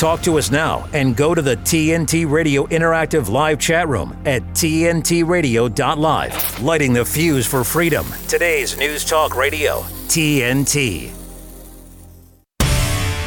[0.00, 4.42] Talk to us now and go to the TNT Radio Interactive Live chat room at
[4.54, 6.62] TNTRadio.live.
[6.62, 8.06] Lighting the fuse for freedom.
[8.26, 11.10] Today's News Talk Radio, TNT.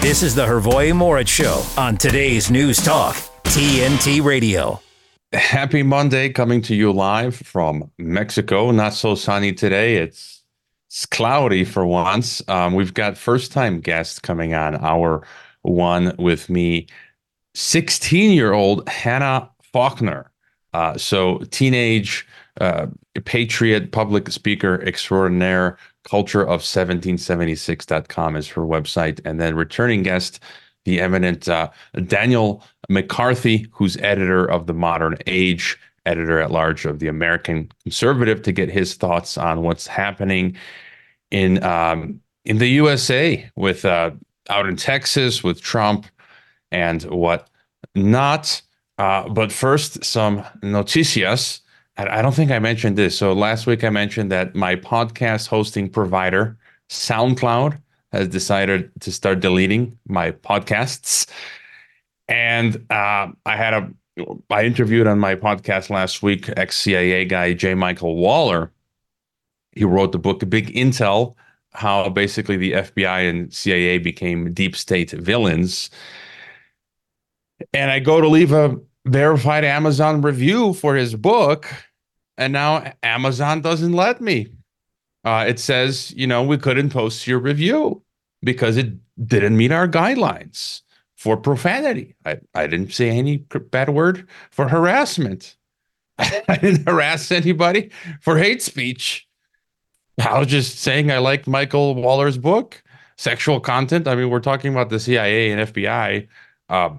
[0.01, 4.81] This is the Hrvoje Morić Show on today's News Talk, TNT Radio.
[5.31, 8.71] Happy Monday, coming to you live from Mexico.
[8.71, 9.97] Not so sunny today.
[9.97, 10.41] It's
[10.87, 12.41] it's cloudy for once.
[12.47, 15.21] Um, we've got first time guests coming on our
[15.63, 16.87] one with me
[17.55, 20.29] 16 year old Hannah Faulkner.
[20.73, 22.27] Uh, so, teenage
[22.59, 22.87] uh,
[23.25, 29.19] patriot, public speaker extraordinaire, culture of 1776.com is her website.
[29.25, 30.39] And then returning guest,
[30.85, 31.69] the eminent uh,
[32.07, 38.41] Daniel McCarthy, who's editor of The Modern Age, editor at large of The American Conservative,
[38.43, 40.57] to get his thoughts on what's happening
[41.31, 44.11] in um, in the USA with uh,
[44.49, 46.05] out in Texas with Trump
[46.71, 47.47] and what
[47.95, 48.61] not.
[48.97, 51.61] Uh, but first, some noticias.
[51.95, 53.17] I don't think I mentioned this.
[53.17, 56.57] So last week I mentioned that my podcast hosting provider,
[56.89, 57.79] SoundCloud,
[58.11, 61.27] has decided to start deleting my podcasts.
[62.27, 63.89] And uh, I had a,
[64.49, 67.75] I interviewed on my podcast last week ex CIA guy J.
[67.75, 68.71] Michael Waller.
[69.73, 71.35] He wrote the book Big Intel
[71.73, 75.89] how basically the FBI and CIA became deep state villains.
[77.73, 81.67] And I go to leave a verified Amazon review for his book,
[82.37, 84.47] and now Amazon doesn't let me.
[85.23, 88.01] Uh, it says, you know, we couldn't post your review
[88.43, 88.93] because it
[89.25, 90.81] didn't meet our guidelines
[91.15, 92.15] for profanity.
[92.25, 95.55] I, I didn't say any bad word for harassment.
[96.17, 97.89] I didn't harass anybody
[98.21, 99.27] for hate speech.
[100.19, 102.83] I was just saying I like Michael Waller's book,
[103.17, 104.07] sexual content.
[104.07, 106.27] I mean, we're talking about the CIA and FBI,
[106.69, 106.89] uh,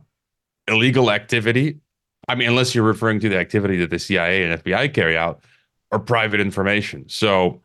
[0.68, 1.78] illegal activity.
[2.28, 5.44] I mean, unless you're referring to the activity that the CIA and FBI carry out,
[5.92, 7.08] or private information.
[7.08, 7.60] So,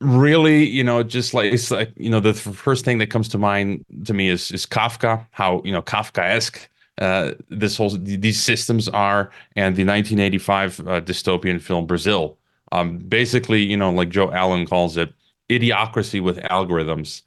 [0.00, 3.38] really, you know, just like it's like you know, the first thing that comes to
[3.38, 5.26] mind to me is is Kafka.
[5.30, 6.66] How you know Kafkaesque
[7.00, 12.36] uh, this whole these systems are, and the 1985 uh, dystopian film Brazil
[12.72, 15.12] um, basically, you know, like Joe Allen calls it,
[15.48, 17.22] idiocracy with algorithms.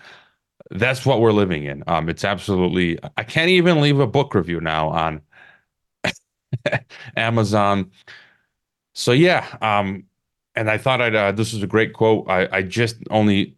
[0.71, 1.83] That's what we're living in.
[1.87, 2.97] Um, it's absolutely.
[3.17, 5.21] I can't even leave a book review now on
[7.17, 7.91] Amazon.
[8.93, 10.05] So yeah, um,
[10.55, 11.15] and I thought I'd.
[11.15, 12.29] Uh, this is a great quote.
[12.29, 13.55] I, I just only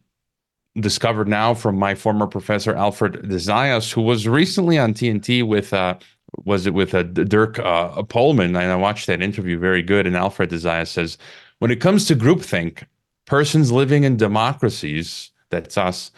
[0.80, 5.74] discovered now from my former professor Alfred de Zayas, who was recently on TNT with
[5.74, 5.98] uh,
[6.44, 9.58] was it with uh, Dirk uh, Pohlmann, and I watched that interview.
[9.58, 10.08] Very good.
[10.08, 11.18] And Alfred de Zayas says
[11.60, 12.84] when it comes to groupthink,
[13.26, 16.12] persons living in democracies, that's us,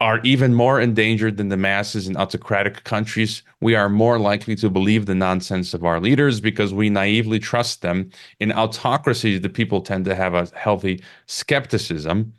[0.00, 3.42] are even more endangered than the masses in autocratic countries.
[3.60, 7.82] We are more likely to believe the nonsense of our leaders because we naively trust
[7.82, 8.10] them.
[8.38, 12.32] In autocracies, the people tend to have a healthy skepticism.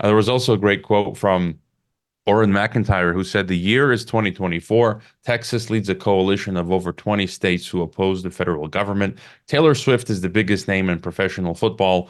[0.00, 1.58] Uh, there was also a great quote from
[2.26, 5.00] Auron MacIntyre, who said the year is 2024.
[5.24, 9.18] Texas leads a coalition of over 20 states who oppose the federal government.
[9.46, 12.08] Taylor Swift is the biggest name in professional football.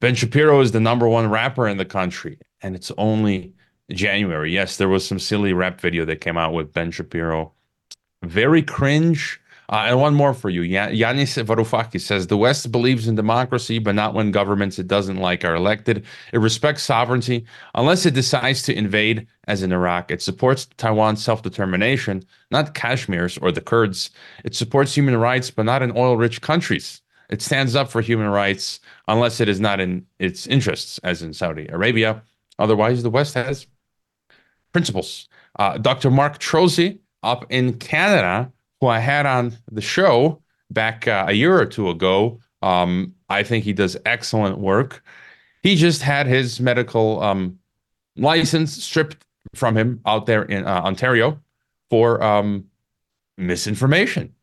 [0.00, 3.54] Ben Shapiro is the number one rapper in the country, and it's only
[3.92, 4.52] January.
[4.52, 7.52] Yes, there was some silly rap video that came out with Ben Shapiro.
[8.24, 9.40] Very cringe.
[9.68, 10.62] Uh, and one more for you.
[10.62, 15.44] Yanis Varoufakis says the West believes in democracy, but not when governments it doesn't like
[15.44, 16.04] are elected.
[16.32, 20.10] It respects sovereignty unless it decides to invade, as in Iraq.
[20.10, 24.10] It supports Taiwan's self determination, not Kashmir's or the Kurds.
[24.44, 27.00] It supports human rights, but not in oil rich countries.
[27.30, 31.32] It stands up for human rights unless it is not in its interests, as in
[31.32, 32.22] Saudi Arabia.
[32.58, 33.66] Otherwise, the West has
[34.72, 35.28] principles.
[35.58, 36.10] Uh, Dr.
[36.10, 41.56] Mark Trozzi up in Canada who I had on the show back uh, a year
[41.56, 42.40] or two ago.
[42.62, 45.04] Um, I think he does excellent work.
[45.62, 47.60] He just had his medical um,
[48.16, 51.40] license stripped from him out there in uh, Ontario
[51.90, 52.64] for um,
[53.38, 54.34] misinformation.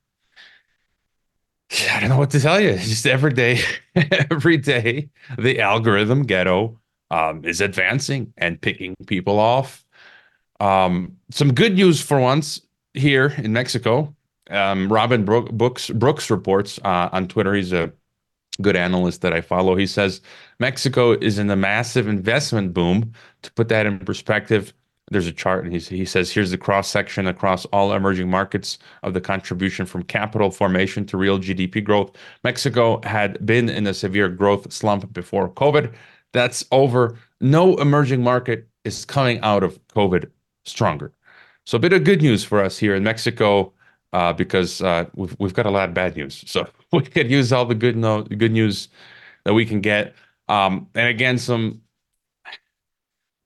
[1.92, 2.78] I don't know what to tell you.
[2.78, 3.60] just every day,
[4.32, 6.80] every day, the algorithm ghetto
[7.12, 9.86] um, is advancing and picking people off.
[10.62, 12.62] Um, some good news for once
[12.94, 14.16] here in Mexico
[14.50, 17.54] um, Robin Brooks, Brooks reports uh, on Twitter.
[17.54, 17.92] He's a
[18.62, 19.76] good analyst that I follow.
[19.76, 20.22] He says
[20.60, 23.14] Mexico is in a massive investment boom.
[23.44, 24.74] To put that in perspective,
[25.12, 29.14] there's a chart, and he says here's the cross section across all emerging markets of
[29.14, 32.12] the contribution from capital formation to real GDP growth.
[32.44, 35.94] Mexico had been in a severe growth slump before COVID.
[36.32, 37.18] That's over.
[37.42, 40.30] No emerging market is coming out of COVID
[40.66, 41.12] stronger.
[41.66, 43.74] So a bit of good news for us here in Mexico
[44.14, 46.44] uh, because uh, we've we've got a lot of bad news.
[46.48, 48.90] So we could use all the good no good news
[49.46, 50.16] that we can get.
[50.48, 51.82] Um, and again, some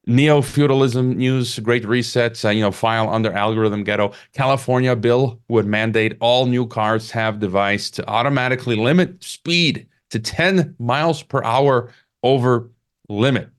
[0.06, 4.14] neo feudalism news, great resets, uh, you know, file under algorithm ghetto.
[4.34, 10.76] California bill would mandate all new cars have device to automatically limit speed to 10
[10.80, 11.92] miles per hour
[12.24, 12.70] over
[13.10, 13.50] limit.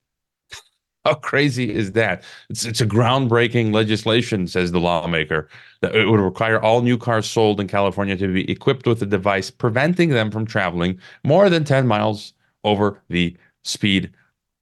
[1.05, 2.23] How crazy is that?
[2.49, 5.49] It's it's a groundbreaking legislation, says the lawmaker,
[5.83, 9.07] that it would require all new cars sold in California to be equipped with a
[9.07, 12.33] device preventing them from traveling more than 10 miles
[12.65, 14.13] over the speed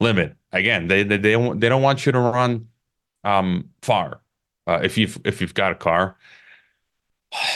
[0.01, 0.35] limit.
[0.51, 2.67] Again, they they they don't, they don't want you to run
[3.23, 4.21] um, far
[4.67, 6.17] uh, if you've if you've got a car.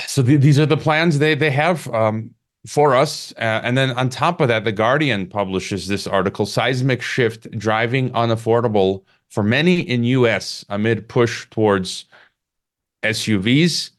[0.07, 2.36] So the, these are the plans they they have um,
[2.67, 3.33] for us.
[3.39, 8.11] Uh, and then on top of that, the Guardian publishes this article: "Seismic shift driving
[8.11, 10.65] unaffordable for many in U.S.
[10.69, 12.07] amid push towards
[13.03, 13.91] SUVs."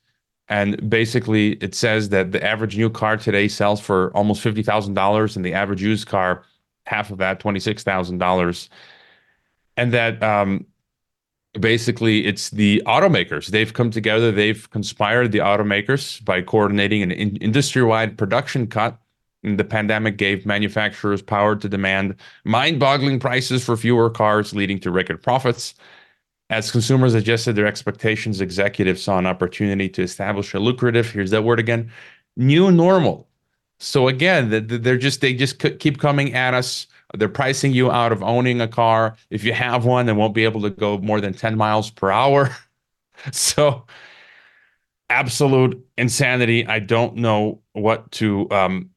[0.49, 4.93] And basically, it says that the average new car today sells for almost fifty thousand
[4.93, 6.43] dollars, and the average used car
[6.87, 8.69] half of that, $26,000.
[9.75, 10.65] And that um,
[11.59, 13.47] basically it's the automakers.
[13.47, 18.99] They've come together, they've conspired, the automakers, by coordinating an in- industry wide production cut.
[19.43, 24.79] And the pandemic gave manufacturers power to demand mind boggling prices for fewer cars, leading
[24.79, 25.75] to record profits.
[26.49, 31.43] As consumers adjusted their expectations, executives saw an opportunity to establish a lucrative, here's that
[31.43, 31.91] word again,
[32.35, 33.27] new normal
[33.79, 36.87] so again, they're just they just keep coming at us.
[37.15, 39.15] They're pricing you out of owning a car.
[39.29, 42.11] If you have one, they won't be able to go more than 10 miles per
[42.11, 42.55] hour.
[43.31, 43.85] so
[45.09, 46.65] absolute insanity.
[46.67, 48.89] I don't know what to um,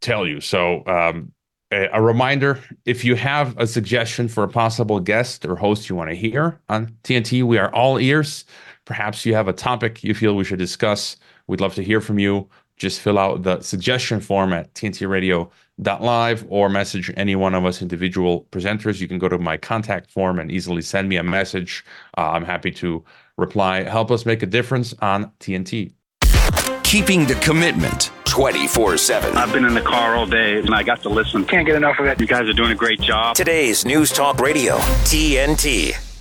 [0.00, 0.40] tell you.
[0.40, 1.32] So um,
[1.70, 5.96] a, a, reminder: if you have a suggestion for a possible guest or host you
[5.96, 8.44] want to hear on TNT, we are all ears.
[8.84, 11.16] Perhaps you have a topic you feel we should discuss.
[11.46, 12.48] We'd love to hear from you
[12.82, 18.46] just fill out the suggestion form at tntradio.live or message any one of us individual
[18.50, 19.00] presenters.
[19.00, 21.84] You can go to my contact form and easily send me a message.
[22.18, 23.04] Uh, I'm happy to
[23.38, 23.84] reply.
[23.84, 25.92] Help us make a difference on TNT.
[26.82, 29.36] Keeping the commitment 24 7.
[29.36, 31.44] I've been in the car all day and I got to listen.
[31.44, 32.20] Can't get enough of it.
[32.20, 33.36] You guys are doing a great job.
[33.36, 36.11] Today's News Talk Radio, TNT.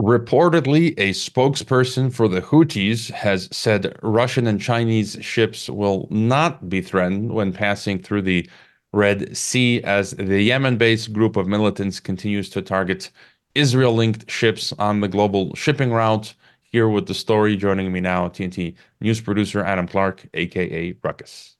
[0.00, 6.80] Reportedly, a spokesperson for the Houthis has said Russian and Chinese ships will not be
[6.80, 8.48] threatened when passing through the
[8.92, 13.10] Red Sea as the Yemen based group of militants continues to target
[13.56, 16.32] Israel linked ships on the global shipping route.
[16.62, 21.57] Here with the story, joining me now, TNT news producer Adam Clark, aka Ruckus.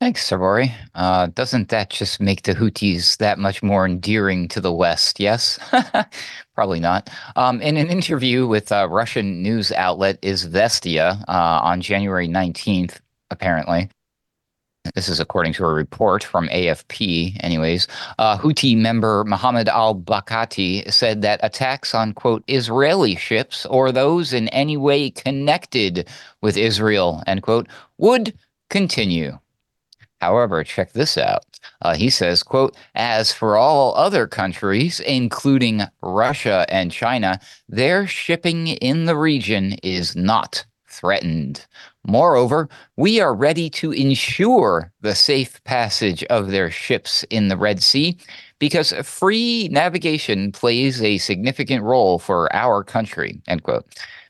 [0.00, 0.72] Thanks, Sabori.
[0.94, 5.18] Uh, doesn't that just make the Houthis that much more endearing to the West?
[5.18, 5.58] Yes?
[6.54, 7.10] Probably not.
[7.34, 13.00] Um, in an interview with a Russian news outlet Izvestia uh, on January 19th,
[13.32, 13.88] apparently,
[14.94, 17.88] this is according to a report from AFP, anyways.
[18.20, 24.32] Uh, Houthi member Mohammed al Bukhaiti said that attacks on, quote, Israeli ships or those
[24.32, 26.08] in any way connected
[26.40, 27.66] with Israel, end quote,
[27.98, 28.32] would
[28.70, 29.36] continue.
[30.20, 31.44] However, check this out.
[31.82, 38.68] Uh, he says, quote, as for all other countries, including Russia and China, their shipping
[38.68, 41.66] in the region is not threatened.
[42.06, 47.82] Moreover, we are ready to ensure the safe passage of their ships in the Red
[47.82, 48.18] Sea
[48.58, 53.86] because free navigation plays a significant role for our country, end quote.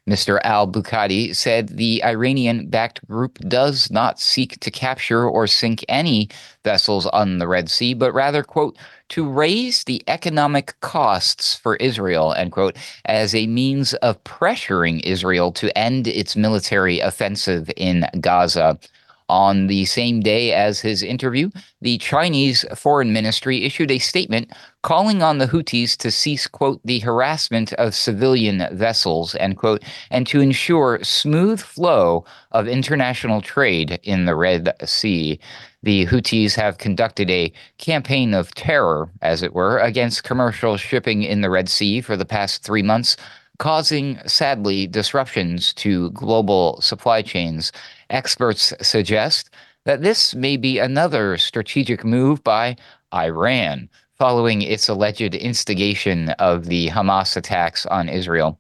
[0.09, 0.41] Mr.
[0.43, 6.29] al Bukhaiti said the Iranian backed group does not seek to capture or sink any
[6.65, 8.77] vessels on the Red Sea, but rather, quote,
[9.11, 15.53] to raise the economic costs for Israel, end quote, as a means of pressuring Israel
[15.53, 18.79] to end its military offensive in Gaza.
[19.29, 21.51] On the same day as his interview,
[21.83, 24.51] the Chinese foreign ministry issued a statement
[24.83, 30.27] calling on the Houthis to cease, quote, the harassment of civilian vessels, end quote, and
[30.29, 35.39] to ensure smooth flow of international trade in the Red Sea.
[35.83, 41.43] The Houthis have conducted a campaign of terror, as it were, against commercial shipping in
[41.43, 43.17] the Red Sea for the past three months,
[43.59, 47.73] causing, sadly, disruptions to global supply chains.
[48.11, 49.51] Experts suggest
[49.85, 52.77] that this may be another strategic move by
[53.13, 53.89] Iran
[54.19, 58.59] following its alleged instigation of the Hamas attacks on Israel.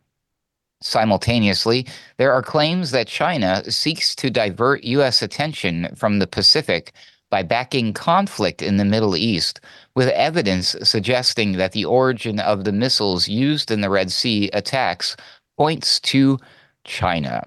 [0.80, 1.86] Simultaneously,
[2.18, 5.22] there are claims that China seeks to divert U.S.
[5.22, 6.92] attention from the Pacific
[7.30, 9.60] by backing conflict in the Middle East,
[9.94, 15.16] with evidence suggesting that the origin of the missiles used in the Red Sea attacks
[15.56, 16.38] points to
[16.84, 17.46] China.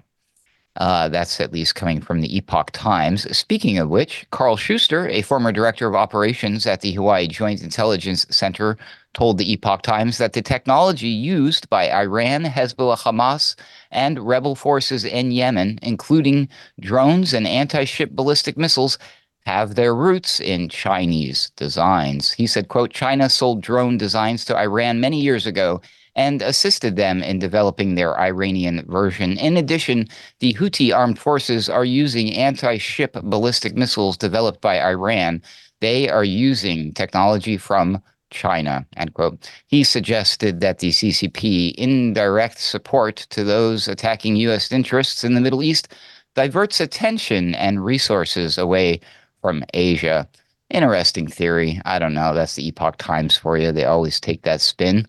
[0.76, 3.36] Uh, that's at least coming from the Epoch Times.
[3.36, 8.24] Speaking of which, Carl Schuster, a former director of operations at the Hawaii Joint Intelligence
[8.30, 8.78] Center,
[9.12, 13.54] told the Epoch Times that the technology used by Iran, Hezbollah, Hamas,
[13.90, 16.48] and rebel forces in Yemen, including
[16.80, 18.96] drones and anti ship ballistic missiles,
[19.44, 22.32] have their roots in Chinese designs.
[22.32, 25.82] He said, quote, China sold drone designs to Iran many years ago
[26.14, 29.38] and assisted them in developing their Iranian version.
[29.38, 30.08] In addition,
[30.40, 35.42] the Houthi armed forces are using anti ship ballistic missiles developed by Iran.
[35.80, 38.86] They are using technology from China.
[38.96, 39.50] End quote.
[39.66, 44.72] He suggested that the CCP, in direct support to those attacking U.S.
[44.72, 45.88] interests in the Middle East,
[46.34, 49.00] diverts attention and resources away
[49.40, 50.28] from Asia.
[50.70, 51.80] Interesting theory.
[51.84, 52.34] I don't know.
[52.34, 53.72] That's the Epoch Times for you.
[53.72, 55.06] They always take that spin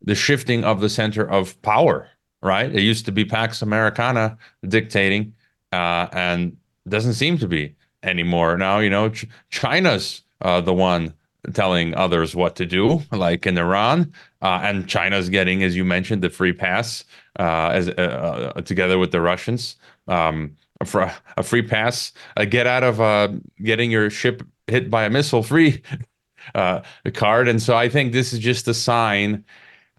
[0.00, 2.08] the shifting of the center of power.
[2.40, 2.72] Right?
[2.72, 4.38] It used to be Pax Americana
[4.68, 5.34] dictating,
[5.72, 6.56] uh, and
[6.88, 7.74] doesn't seem to be
[8.04, 8.56] anymore.
[8.56, 11.14] Now you know Ch- China's uh, the one
[11.52, 16.22] telling others what to do, like in Iran, uh, and China's getting, as you mentioned,
[16.22, 17.04] the free pass
[17.38, 19.76] uh, as uh, uh, together with the Russians.
[20.06, 23.28] Um, a, a free pass, a get out of uh,
[23.62, 25.82] getting your ship hit by a missile free
[26.54, 26.80] uh,
[27.14, 27.48] card.
[27.48, 29.44] And so I think this is just a sign,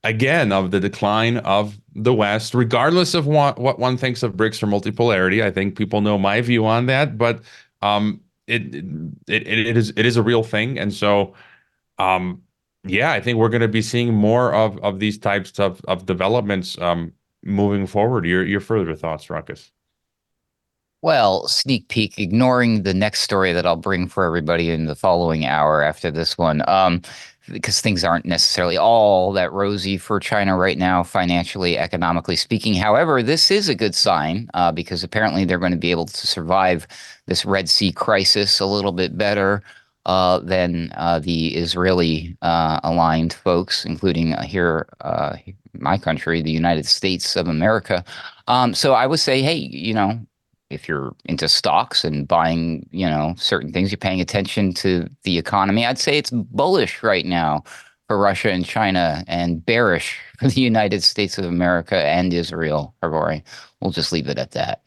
[0.03, 4.63] again, of the decline of the West, regardless of what, what one thinks of BRICS
[4.63, 5.43] or multipolarity.
[5.43, 7.41] I think people know my view on that, but
[7.81, 10.79] um, it, it, it is it is a real thing.
[10.79, 11.35] And so,
[11.99, 12.41] um,
[12.83, 16.05] yeah, I think we're going to be seeing more of, of these types of, of
[16.05, 18.25] developments um, moving forward.
[18.25, 19.71] Your your further thoughts, Ruckus?
[21.01, 25.45] Well, sneak peek, ignoring the next story that I'll bring for everybody in the following
[25.45, 27.01] hour after this one, um,
[27.49, 32.73] because things aren't necessarily all that rosy for China right now, financially, economically speaking.
[32.73, 36.27] However, this is a good sign uh, because apparently they're going to be able to
[36.27, 36.85] survive
[37.27, 39.63] this Red Sea crisis a little bit better.
[40.05, 45.35] Uh, than uh, the Israeli uh, aligned folks, including uh, here, uh,
[45.73, 48.03] my country, the United States of America.
[48.47, 50.19] Um, so I would say, hey, you know,
[50.69, 55.37] if you're into stocks and buying, you know, certain things, you're paying attention to the
[55.37, 55.85] economy.
[55.85, 57.63] I'd say it's bullish right now
[58.07, 63.43] for Russia and China and bearish for the United States of America and Israel, Hrvoje.
[63.81, 64.81] We'll just leave it at that.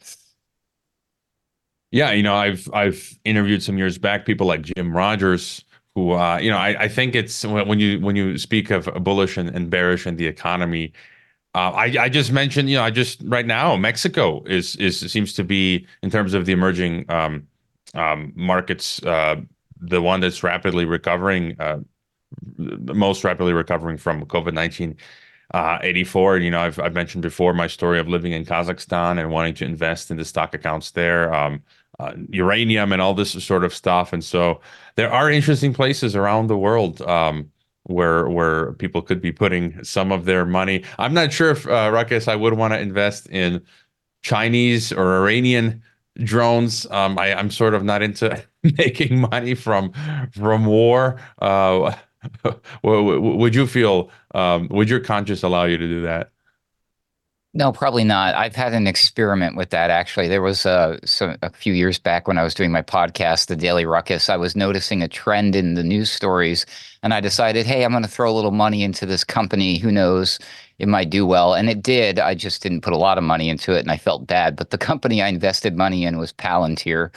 [1.93, 6.39] Yeah, you know, I've I've interviewed some years back people like Jim Rogers, who uh,
[6.41, 9.69] you know, I, I think it's when you when you speak of bullish and, and
[9.69, 10.91] bearish in the economy,
[11.53, 15.33] uh, I, I just mentioned, you know, I just right now Mexico is is seems
[15.33, 17.47] to be in terms of the emerging um,
[17.93, 19.35] um, markets uh,
[19.79, 21.79] the one that's rapidly recovering, uh,
[22.57, 24.97] most rapidly recovering from COVID nineteen.
[25.53, 26.37] Uh, 84.
[26.39, 29.65] You know, I've I've mentioned before my story of living in Kazakhstan and wanting to
[29.65, 31.61] invest in the stock accounts there, um,
[31.99, 34.13] uh, uranium and all this sort of stuff.
[34.13, 34.61] And so
[34.95, 37.51] there are interesting places around the world um,
[37.83, 40.83] where where people could be putting some of their money.
[40.97, 43.61] I'm not sure if uh, Ruckus, I would want to invest in
[44.23, 45.83] Chinese or Iranian
[46.19, 46.85] drones.
[46.91, 49.93] Um, I, am sort of not into making money from
[50.31, 51.19] from war.
[51.39, 51.95] Uh,
[52.83, 54.09] would you feel?
[54.33, 56.31] Um, would your conscience allow you to do that?
[57.55, 58.33] No, probably not.
[58.33, 60.27] I've had an experiment with that actually.
[60.27, 63.55] There was a, so, a few years back when I was doing my podcast, The
[63.55, 66.65] Daily Ruckus, I was noticing a trend in the news stories
[67.03, 69.77] and I decided, hey, I'm going to throw a little money into this company.
[69.77, 70.39] Who knows?
[70.79, 71.53] It might do well.
[71.53, 72.17] And it did.
[72.17, 74.55] I just didn't put a lot of money into it and I felt bad.
[74.55, 77.11] But the company I invested money in was Palantir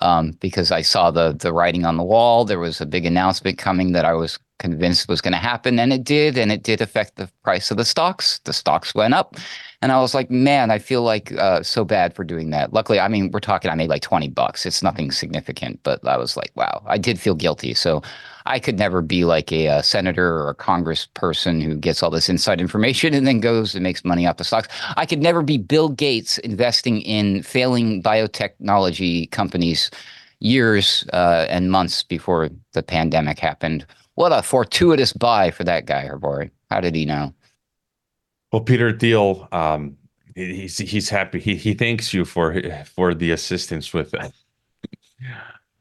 [0.00, 2.44] um, because I saw the the writing on the wall.
[2.44, 5.92] There was a big announcement coming that I was convinced was going to happen, and
[5.92, 8.38] it did, and it did affect the price of the stocks.
[8.44, 9.36] The stocks went up,
[9.82, 12.74] and I was like, man, I feel like uh, so bad for doing that.
[12.74, 14.66] Luckily, I mean, we're talking, I made like 20 bucks.
[14.66, 17.72] It's nothing significant, but I was like, wow, I did feel guilty.
[17.72, 18.02] So
[18.44, 22.28] I could never be like a, a senator or a congressperson who gets all this
[22.28, 24.68] inside information and then goes and makes money off the stocks.
[24.98, 29.90] I could never be Bill Gates investing in failing biotechnology companies
[30.40, 33.86] years uh, and months before the pandemic happened.
[34.16, 36.50] What a fortuitous buy for that guy, Hrvoje.
[36.70, 37.32] How did he know?
[38.52, 39.96] Well, Peter Thiel, um,
[40.34, 41.38] he's he's happy.
[41.38, 44.12] He he thanks you for for the assistance with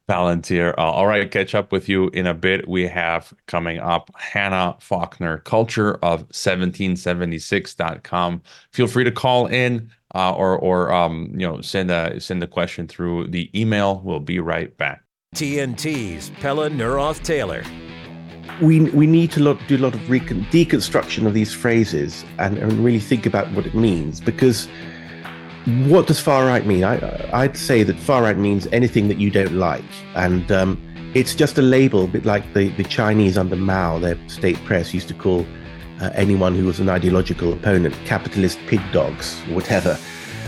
[0.08, 0.76] Palantir.
[0.78, 2.68] Uh, all right, catch up with you in a bit.
[2.68, 8.42] We have coming up Hannah Faulkner, culture of 1776.com.
[8.72, 12.48] Feel free to call in uh, or or um, you know send a send a
[12.48, 14.02] question through the email.
[14.04, 15.04] We'll be right back.
[15.36, 17.64] TNT's Pelle Neroth Taylor
[18.62, 22.74] we we need to do a lot of recon- deconstruction of these phrases and, and
[22.84, 24.68] really think about what it means because
[25.86, 26.84] what does far right mean?
[26.84, 29.84] I, I'd say that far right means anything that you don't like,
[30.16, 30.82] and um,
[31.14, 34.94] it's just a label, a bit like the, the Chinese under Mao, their state press
[34.94, 35.46] used to call
[36.02, 39.98] uh, anyone who was an ideological opponent capitalist pig dogs, or whatever.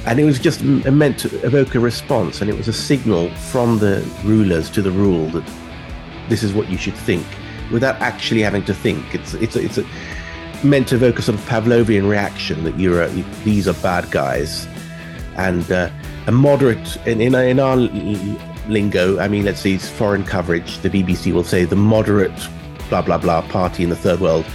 [0.05, 3.79] And it was just meant to evoke a response, and it was a signal from
[3.79, 5.47] the rulers to the rule that
[6.29, 7.25] this is what you should think
[7.71, 9.13] without actually having to think.
[9.13, 9.85] It's it's it's a,
[10.63, 13.09] meant to evoke a sort of Pavlovian reaction that you're a,
[13.43, 14.67] these are bad guys,
[15.37, 15.89] and uh,
[16.27, 17.77] a moderate in in, in our
[18.67, 19.19] lingo.
[19.19, 20.79] I mean, let's see, it's foreign coverage.
[20.79, 22.47] The BBC will say the moderate
[22.89, 24.45] blah blah blah party in the third world.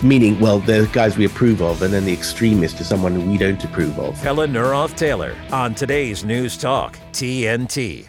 [0.00, 3.62] Meaning, well, the guys we approve of, and then the extremist is someone we don't
[3.64, 4.14] approve of.
[4.22, 8.08] Pelle Neroth Taylor on today's News Talk, TNT.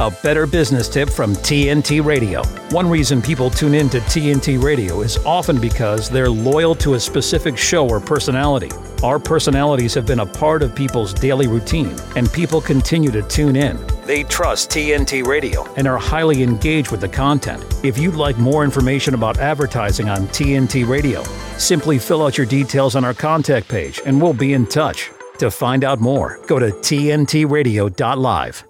[0.00, 2.44] A better business tip from TNT Radio.
[2.70, 7.00] One reason people tune in to TNT Radio is often because they're loyal to a
[7.00, 8.70] specific show or personality.
[9.02, 13.56] Our personalities have been a part of people's daily routine, and people continue to tune
[13.56, 13.76] in.
[14.06, 17.64] They trust TNT Radio and are highly engaged with the content.
[17.82, 21.24] If you'd like more information about advertising on TNT Radio,
[21.56, 25.10] simply fill out your details on our contact page and we'll be in touch.
[25.38, 28.67] To find out more, go to tntradio.live.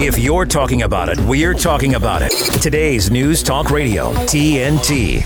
[0.00, 2.32] If you're talking about it, we're talking about it.
[2.60, 5.24] Today's News Talk Radio, TNT.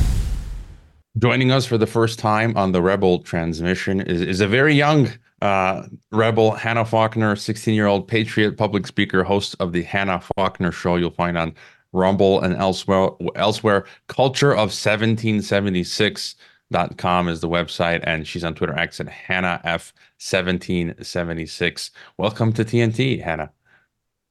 [1.16, 5.08] Joining us for the first time on the Rebel transmission is, is a very young
[5.40, 10.70] uh, Rebel, Hannah Faulkner, 16 year old patriot, public speaker, host of the Hannah Faulkner
[10.70, 10.96] Show.
[10.96, 11.54] You'll find on
[11.94, 13.08] Rumble and elsewhere.
[13.36, 21.90] Elsewhere, culture of 1776.com is the website, and she's on Twitter at Hannah F1776.
[22.18, 23.50] Welcome to TNT, Hannah.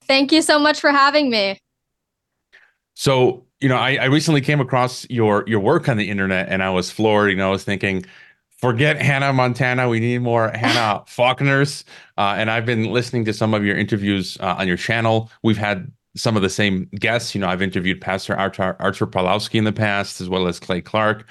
[0.07, 1.59] Thank you so much for having me.
[2.95, 6.63] So, you know, I, I recently came across your your work on the internet and
[6.63, 7.29] I was floored.
[7.29, 8.05] You know, I was thinking,
[8.57, 9.89] forget Hannah Montana.
[9.89, 11.85] We need more Hannah Faulkners.
[12.17, 15.29] Uh, and I've been listening to some of your interviews uh, on your channel.
[15.43, 17.35] We've had some of the same guests.
[17.35, 20.81] You know, I've interviewed Pastor Artur, Artur Pawlowski in the past, as well as Clay
[20.81, 21.27] Clark.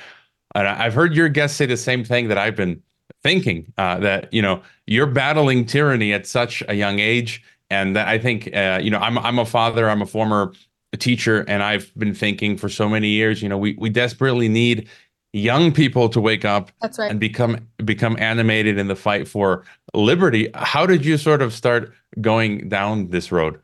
[0.55, 2.83] And I've heard your guests say the same thing that I've been
[3.23, 8.18] thinking uh, that, you know, you're battling tyranny at such a young age and I
[8.18, 10.52] think uh, you know I'm I'm a father, I'm a former
[10.96, 14.88] teacher, and I've been thinking for so many years, you know, we we desperately need
[15.33, 17.11] young people to wake up That's right.
[17.11, 20.48] and become become animated in the fight for liberty.
[20.55, 23.61] How did you sort of start going down this road?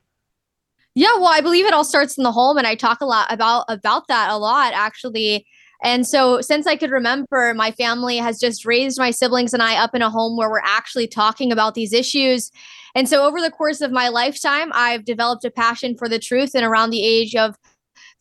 [0.94, 3.32] Yeah, well, I believe it all starts in the home, and I talk a lot
[3.32, 5.46] about about that a lot actually.
[5.82, 9.76] And so, since I could remember, my family has just raised my siblings and I
[9.76, 12.50] up in a home where we're actually talking about these issues.
[12.94, 16.52] And so, over the course of my lifetime, I've developed a passion for the truth.
[16.54, 17.56] And around the age of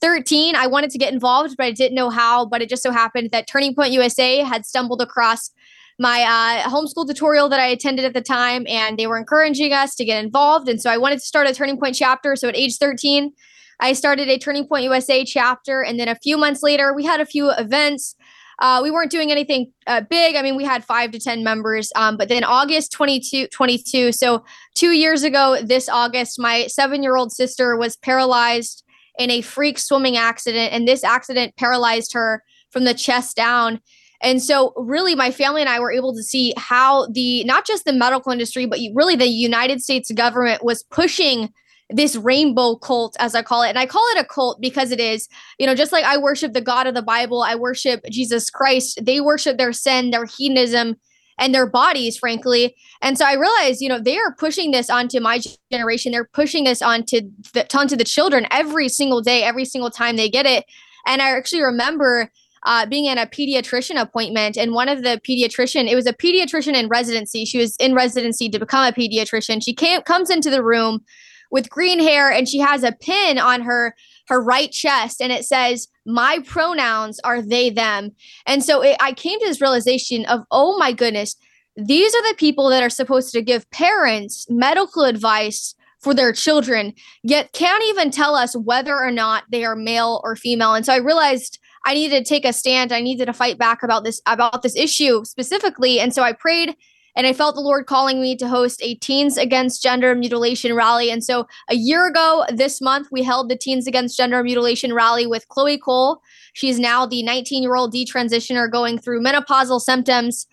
[0.01, 2.45] 13, I wanted to get involved, but I didn't know how.
[2.45, 5.51] But it just so happened that Turning Point USA had stumbled across
[5.99, 9.93] my uh, homeschool tutorial that I attended at the time, and they were encouraging us
[9.95, 10.67] to get involved.
[10.67, 12.35] And so I wanted to start a Turning Point chapter.
[12.35, 13.31] So at age 13,
[13.81, 15.83] I started a Turning Point USA chapter.
[15.83, 18.15] And then a few months later, we had a few events.
[18.59, 20.35] Uh, we weren't doing anything uh, big.
[20.35, 21.91] I mean, we had five to 10 members.
[21.95, 27.17] Um, but then August 22, 22, so two years ago this August, my seven year
[27.17, 28.83] old sister was paralyzed
[29.17, 30.71] in a freak swimming accident.
[30.71, 33.81] And this accident paralyzed her from the chest down.
[34.23, 37.85] And so, really, my family and I were able to see how the not just
[37.85, 41.51] the medical industry, but really the United States government was pushing
[41.91, 43.69] this rainbow cult, as I call it.
[43.69, 45.27] And I call it a cult because it is,
[45.59, 48.99] you know, just like I worship the God of the Bible, I worship Jesus Christ.
[49.03, 50.95] They worship their sin, their hedonism,
[51.37, 52.75] and their bodies, frankly.
[53.01, 56.11] And so I realized, you know, they are pushing this onto my generation.
[56.11, 57.21] They're pushing this onto
[57.53, 60.65] the onto the children every single day, every single time they get it.
[61.05, 62.31] And I actually remember
[62.63, 66.75] uh, being in a pediatrician appointment, and one of the pediatrician, it was a pediatrician
[66.75, 67.43] in residency.
[67.43, 69.63] She was in residency to become a pediatrician.
[69.63, 71.03] She came comes into the room
[71.51, 73.93] with green hair and she has a pin on her
[74.27, 78.11] her right chest and it says my pronouns are they them.
[78.45, 81.35] And so it, i came to this realization of oh my goodness
[81.75, 86.93] these are the people that are supposed to give parents medical advice for their children
[87.23, 90.73] yet can't even tell us whether or not they are male or female.
[90.73, 92.91] And so i realized i needed to take a stand.
[92.91, 95.99] I needed to fight back about this about this issue specifically.
[95.99, 96.75] And so i prayed
[97.15, 101.09] and I felt the Lord calling me to host a Teens Against Gender Mutilation rally.
[101.11, 105.27] And so a year ago this month, we held the Teens Against Gender Mutilation rally
[105.27, 106.21] with Chloe Cole.
[106.53, 110.47] She's now the 19 year old detransitioner going through menopausal symptoms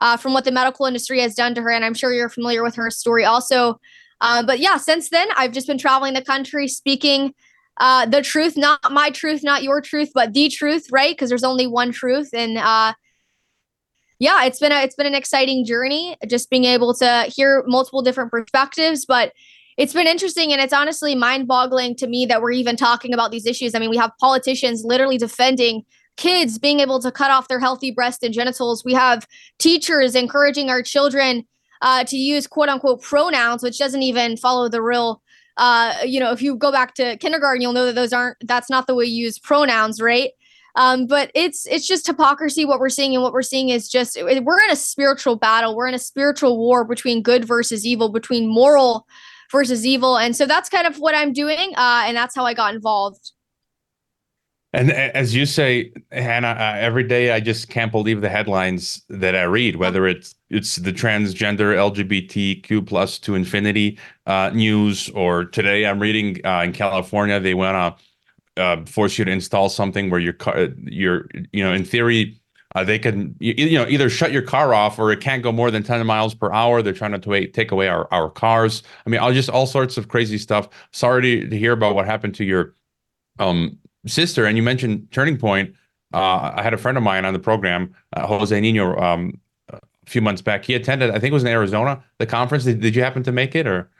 [0.00, 1.70] uh, from what the medical industry has done to her.
[1.70, 3.80] And I'm sure you're familiar with her story also.
[4.20, 7.34] Uh, but yeah, since then, I've just been traveling the country speaking
[7.78, 11.10] uh, the truth, not my truth, not your truth, but the truth, right?
[11.10, 12.30] Because there's only one truth.
[12.32, 12.94] And uh,
[14.18, 18.02] yeah, it's been a it's been an exciting journey, just being able to hear multiple
[18.02, 19.32] different perspectives, but
[19.76, 23.44] it's been interesting and it's honestly mind-boggling to me that we're even talking about these
[23.44, 23.74] issues.
[23.74, 25.84] I mean, we have politicians literally defending
[26.16, 28.84] kids being able to cut off their healthy breast and genitals.
[28.84, 29.26] We have
[29.58, 31.44] teachers encouraging our children
[31.82, 35.20] uh, to use quote unquote pronouns, which doesn't even follow the real.
[35.56, 38.36] Uh, you know, if you go back to kindergarten, you'll know that those aren't.
[38.42, 40.30] That's not the way you use pronouns, right?
[40.76, 44.20] Um, but it's it's just hypocrisy what we're seeing, and what we're seeing is just
[44.20, 45.76] we're in a spiritual battle.
[45.76, 49.06] We're in a spiritual war between good versus evil, between moral
[49.52, 52.54] versus evil, and so that's kind of what I'm doing, uh, and that's how I
[52.54, 53.30] got involved.
[54.74, 59.36] And as you say, Hannah, uh, every day I just can't believe the headlines that
[59.36, 59.76] I read.
[59.76, 66.44] Whether it's it's the transgender LGBTQ plus to infinity uh, news, or today I'm reading
[66.44, 67.94] uh, in California they went on
[68.56, 72.40] uh, force you to install something where your car, your you know, in theory,
[72.74, 75.52] uh, they can you, you, know either shut your car off or it can't go
[75.52, 76.82] more than 10 miles per hour.
[76.82, 78.82] They're trying to take away our, our cars.
[79.06, 80.68] I mean, all just all sorts of crazy stuff.
[80.92, 82.74] Sorry to, to hear about what happened to your
[83.38, 84.46] um, sister.
[84.46, 85.74] And you mentioned Turning Point.
[86.12, 89.40] Uh, I had a friend of mine on the program, uh, Jose Nino, um,
[89.72, 90.64] a few months back.
[90.64, 92.62] He attended, I think it was in Arizona, the conference.
[92.62, 93.90] Did, did you happen to make it or?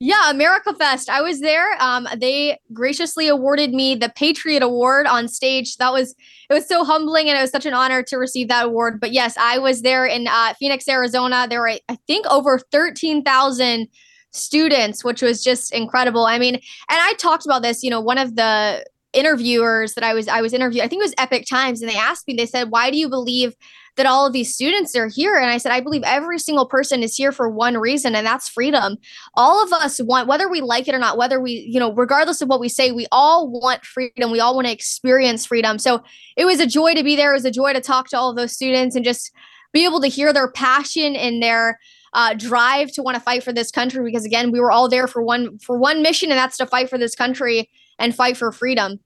[0.00, 1.08] Yeah, America Fest.
[1.08, 1.80] I was there.
[1.80, 5.76] Um, they graciously awarded me the Patriot Award on stage.
[5.76, 6.14] That was
[6.50, 9.00] it was so humbling and it was such an honor to receive that award.
[9.00, 11.46] But yes, I was there in uh, Phoenix, Arizona.
[11.48, 13.88] There were I think over thirteen thousand
[14.32, 16.26] students, which was just incredible.
[16.26, 17.82] I mean, and I talked about this.
[17.82, 21.04] You know, one of the interviewers that I was I was interviewed, I think it
[21.04, 22.34] was Epoch Times, and they asked me.
[22.34, 23.54] They said, "Why do you believe?"
[23.96, 25.36] That all of these students are here.
[25.36, 28.48] And I said, I believe every single person is here for one reason, and that's
[28.48, 28.96] freedom.
[29.34, 32.40] All of us want, whether we like it or not, whether we, you know, regardless
[32.40, 34.30] of what we say, we all want freedom.
[34.30, 35.78] We all want to experience freedom.
[35.78, 36.02] So
[36.36, 37.30] it was a joy to be there.
[37.32, 39.30] It was a joy to talk to all of those students and just
[39.72, 41.78] be able to hear their passion and their
[42.14, 45.08] uh, drive to want to fight for this country because again we were all there
[45.08, 48.52] for one for one mission and that's to fight for this country and fight for
[48.52, 49.00] freedom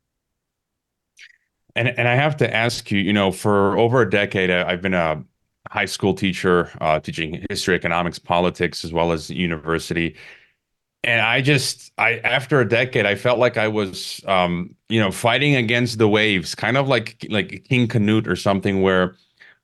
[1.77, 4.95] and and I have to ask you, you know, for over a decade, I've been
[4.95, 5.23] a
[5.71, 10.17] high school teacher, uh, teaching history, economics, politics, as well as university.
[11.05, 15.13] And I just, I after a decade, I felt like I was, um, you know,
[15.13, 19.17] fighting against the waves, kind of like like King Canute or something, where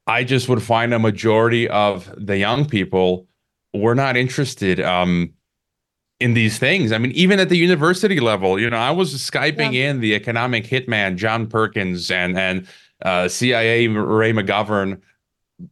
[0.06, 3.26] I just would find a majority of the young people
[3.72, 4.80] were not interested.
[4.80, 5.32] Um,
[6.20, 6.92] in these things.
[6.92, 9.90] I mean, even at the university level, you know, I was skyping yeah.
[9.90, 12.66] in the economic hitman John Perkins and and
[13.02, 15.00] uh, CIA Ray McGovern,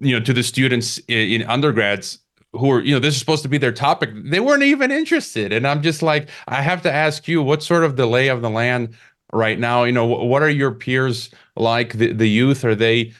[0.00, 2.18] you know, to the students in, in undergrads
[2.52, 4.10] who are, you know, this is supposed to be their topic.
[4.14, 7.84] They weren't even interested, and I'm just like, I have to ask you, what sort
[7.84, 8.94] of delay of the land
[9.32, 9.84] right now?
[9.84, 11.94] You know, what are your peers like?
[11.94, 13.12] The the youth are they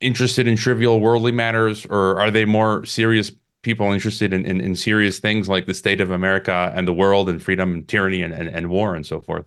[0.00, 3.32] interested in trivial worldly matters, or are they more serious
[3.68, 7.28] people interested in, in, in, serious things like the state of America and the world
[7.28, 9.44] and freedom and tyranny and, and, and war and so forth.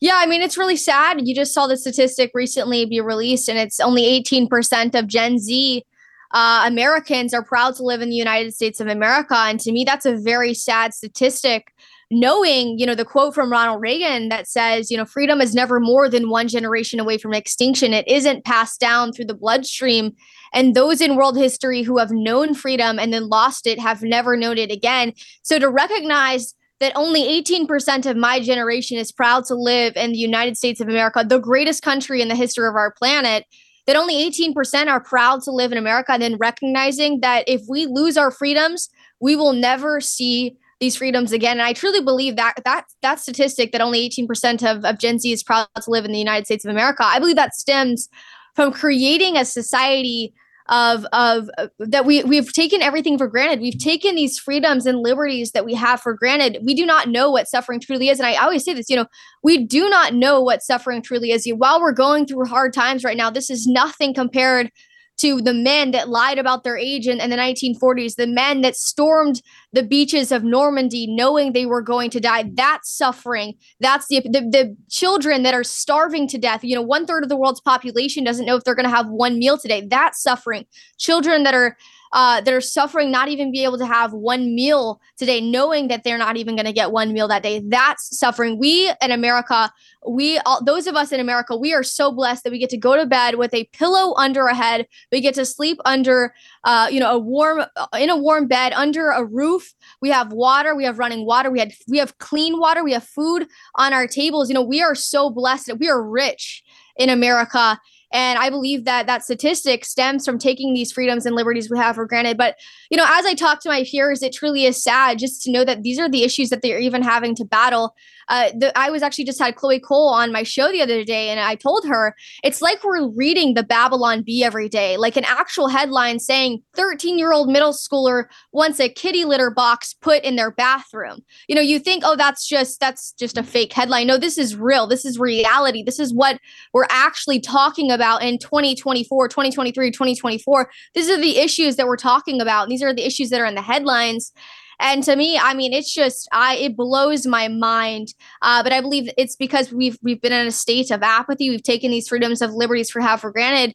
[0.00, 1.26] Yeah, I mean, it's really sad.
[1.26, 5.84] You just saw the statistic recently be released, and it's only 18% of Gen Z
[6.32, 9.36] uh, Americans are proud to live in the United States of America.
[9.36, 11.72] And to me, that's a very sad statistic
[12.10, 15.80] knowing, you know, the quote from Ronald Reagan that says, you know, freedom is never
[15.80, 17.92] more than one generation away from extinction.
[17.92, 20.14] It isn't passed down through the bloodstream.
[20.52, 24.36] And those in world history who have known freedom and then lost it have never
[24.36, 25.12] known it again.
[25.42, 30.18] So to recognize that only 18% of my generation is proud to live in the
[30.18, 33.46] United States of America, the greatest country in the history of our planet,
[33.86, 37.86] that only 18% are proud to live in America, and then recognizing that if we
[37.86, 41.58] lose our freedoms, we will never see these freedoms again.
[41.58, 45.32] And I truly believe that that that statistic that only 18% of, of Gen Z
[45.32, 48.08] is proud to live in the United States of America, I believe that stems
[48.56, 50.34] from creating a society
[50.68, 53.60] of of that we we've taken everything for granted.
[53.60, 56.58] We've taken these freedoms and liberties that we have for granted.
[56.64, 58.90] We do not know what suffering truly is, and I always say this.
[58.90, 59.06] You know,
[59.44, 61.46] we do not know what suffering truly is.
[61.46, 64.70] While we're going through hard times right now, this is nothing compared
[65.18, 68.76] to the men that lied about their age in, in, the 1940s, the men that
[68.76, 72.50] stormed the beaches of Normandy knowing they were going to die.
[72.54, 73.54] That's suffering.
[73.80, 76.64] That's the, the, the children that are starving to death.
[76.64, 79.08] You know, one third of the world's population doesn't know if they're going to have
[79.08, 79.86] one meal today.
[79.86, 80.66] That's suffering.
[80.98, 81.76] Children that are
[82.12, 86.04] uh, that are suffering not even be able to have one meal today, knowing that
[86.04, 87.62] they're not even going to get one meal that day.
[87.66, 88.58] That's suffering.
[88.58, 89.72] We in America,
[90.08, 92.76] we all those of us in America, we are so blessed that we get to
[92.76, 94.86] go to bed with a pillow under our head.
[95.10, 98.72] We get to sleep under, uh, you know, a warm uh, in a warm bed
[98.72, 99.74] under a roof.
[100.00, 100.74] We have water.
[100.74, 101.50] We have running water.
[101.50, 102.84] We had we have clean water.
[102.84, 104.48] We have food on our tables.
[104.48, 106.62] You know, we are so blessed we are rich
[106.96, 107.78] in America
[108.12, 111.96] and I believe that that statistic stems from taking these freedoms and liberties we have
[111.96, 112.36] for granted.
[112.36, 112.56] But,
[112.90, 115.64] you know, as I talk to my peers, it truly is sad just to know
[115.64, 117.94] that these are the issues that they're even having to battle
[118.28, 121.28] uh, the, I was actually just had Chloe Cole on my show the other day,
[121.28, 125.24] and I told her it's like we're reading the Babylon Bee every day, like an
[125.24, 130.36] actual headline saying 13 year old middle schooler wants a kitty litter box put in
[130.36, 131.20] their bathroom.
[131.48, 134.06] You know, you think, oh, that's just that's just a fake headline.
[134.06, 134.86] No, this is real.
[134.86, 135.82] This is reality.
[135.82, 136.40] This is what
[136.72, 140.70] we're actually talking about in 2024, 2023, 2024.
[140.94, 142.64] These are the issues that we're talking about.
[142.64, 144.32] And these are the issues that are in the headlines.
[144.78, 148.14] And to me, I mean, it's just I it blows my mind.
[148.42, 151.50] Uh, but I believe it's because we've we've been in a state of apathy.
[151.50, 153.74] We've taken these freedoms of liberties for have for granted.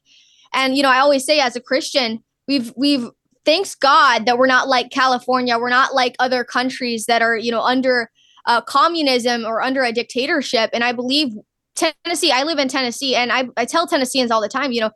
[0.54, 3.10] And you know, I always say as a Christian, we've we've
[3.46, 5.58] thanks God that we're not like California.
[5.58, 8.10] We're not like other countries that are you know under
[8.46, 10.70] uh, communism or under a dictatorship.
[10.74, 11.30] And I believe
[11.76, 12.32] Tennessee.
[12.32, 14.92] I live in Tennessee, and I I tell Tennesseans all the time, you know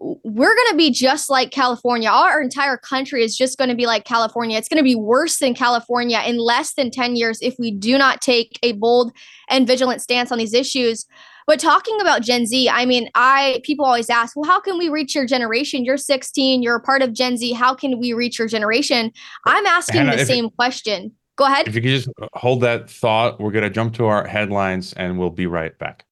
[0.00, 2.08] we're going to be just like California.
[2.08, 4.56] Our entire country is just going to be like California.
[4.56, 7.98] It's going to be worse than California in less than 10 years if we do
[7.98, 9.12] not take a bold
[9.50, 11.04] and vigilant stance on these issues.
[11.46, 14.88] But talking about Gen Z, I mean, I people always ask, well, how can we
[14.88, 15.84] reach your generation?
[15.84, 17.52] You're 16, you're a part of Gen Z.
[17.52, 19.12] How can we reach your generation?
[19.46, 21.12] I'm asking Hannah, the same question.
[21.36, 21.68] Go ahead.
[21.68, 25.18] If you could just hold that thought, we're going to jump to our headlines and
[25.18, 26.04] we'll be right back.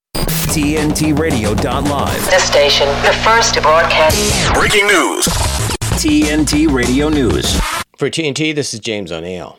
[0.48, 2.30] TNTRadio.live.
[2.30, 4.54] This station, the first to broadcast.
[4.54, 5.26] Breaking news.
[6.00, 7.60] TNT Radio News.
[7.98, 9.58] For TNT, this is James O'Neill.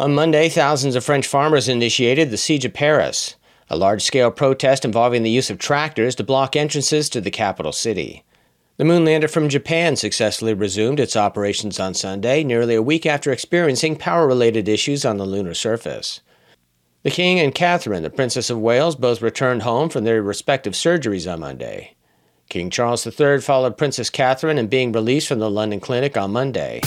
[0.00, 3.36] On Monday, thousands of French farmers initiated the Siege of Paris,
[3.68, 7.72] a large scale protest involving the use of tractors to block entrances to the capital
[7.72, 8.24] city.
[8.78, 13.96] The moonlander from Japan successfully resumed its operations on Sunday, nearly a week after experiencing
[13.96, 16.22] power related issues on the lunar surface.
[17.04, 21.28] The King and Catherine, the Princess of Wales, both returned home from their respective surgeries
[21.30, 21.96] on Monday.
[22.48, 26.80] King Charles III followed Princess Catherine in being released from the London clinic on Monday.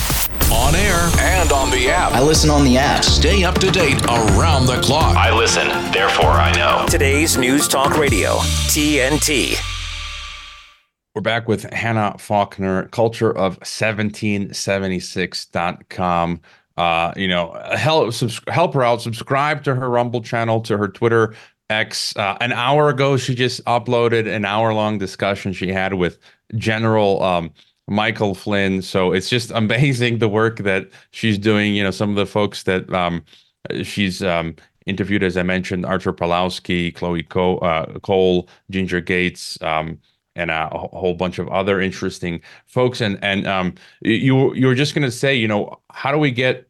[0.50, 2.12] On air and on the app.
[2.12, 3.04] I listen on the app.
[3.04, 5.18] Stay up to date around the clock.
[5.18, 6.86] I listen, therefore I know.
[6.88, 8.36] Today's News Talk Radio,
[8.68, 9.58] TNT.
[11.14, 16.40] We're back with Hannah Faulkner, culture of 1776.com
[16.76, 19.02] uh, you know, help subs- help her out.
[19.02, 21.34] Subscribe to her Rumble channel, to her Twitter
[21.70, 22.14] X.
[22.16, 26.18] Uh, an hour ago, she just uploaded an hour long discussion she had with
[26.56, 27.50] General um,
[27.88, 28.82] Michael Flynn.
[28.82, 31.74] So it's just amazing the work that she's doing.
[31.74, 33.24] You know, some of the folks that um,
[33.82, 39.60] she's um, interviewed, as I mentioned, Arthur Pawlowski, Chloe Cole, uh, Cole Ginger Gates.
[39.62, 39.98] Um,
[40.36, 43.00] and a, a, whole bunch of other interesting folks.
[43.00, 46.30] And and um, you you were just going to say, you know, how do we
[46.30, 46.68] get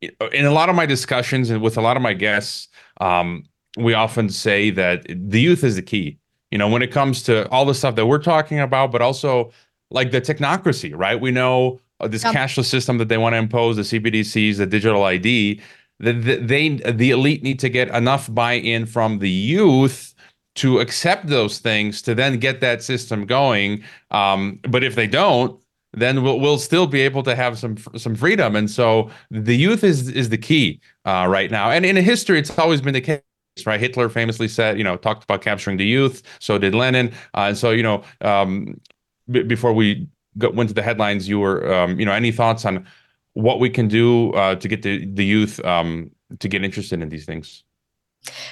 [0.00, 2.68] in a lot of my discussions and with a lot of my guests,
[3.00, 3.44] um,
[3.76, 6.18] we often say that the youth is the key.
[6.50, 9.52] You know, when it comes to all the stuff that we're talking about, but also
[9.90, 11.20] like the technocracy, right?
[11.20, 12.34] We know uh, this yep.
[12.34, 15.60] cashless system that they want to impose, the CBDCs, the digital ID.
[16.00, 20.14] That the, they the elite need to get enough buy-in from the youth
[20.62, 23.82] to accept those things to then get that system going.
[24.10, 25.60] Um, but if they don't,
[25.92, 28.56] then we'll we'll still be able to have some some freedom.
[28.56, 31.70] And so the youth is is the key uh, right now.
[31.70, 33.22] And in history, it's always been the case.
[33.66, 36.22] Right, Hitler famously said, you know, talked about capturing the youth.
[36.38, 37.08] So did Lenin.
[37.34, 38.80] Uh, and so, you know, um,
[39.28, 42.64] b- before we got, went to the headlines, you were, um, you know, any thoughts
[42.64, 42.86] on
[43.32, 47.08] what we can do uh, to get the the youth um, to get interested in
[47.08, 47.64] these things?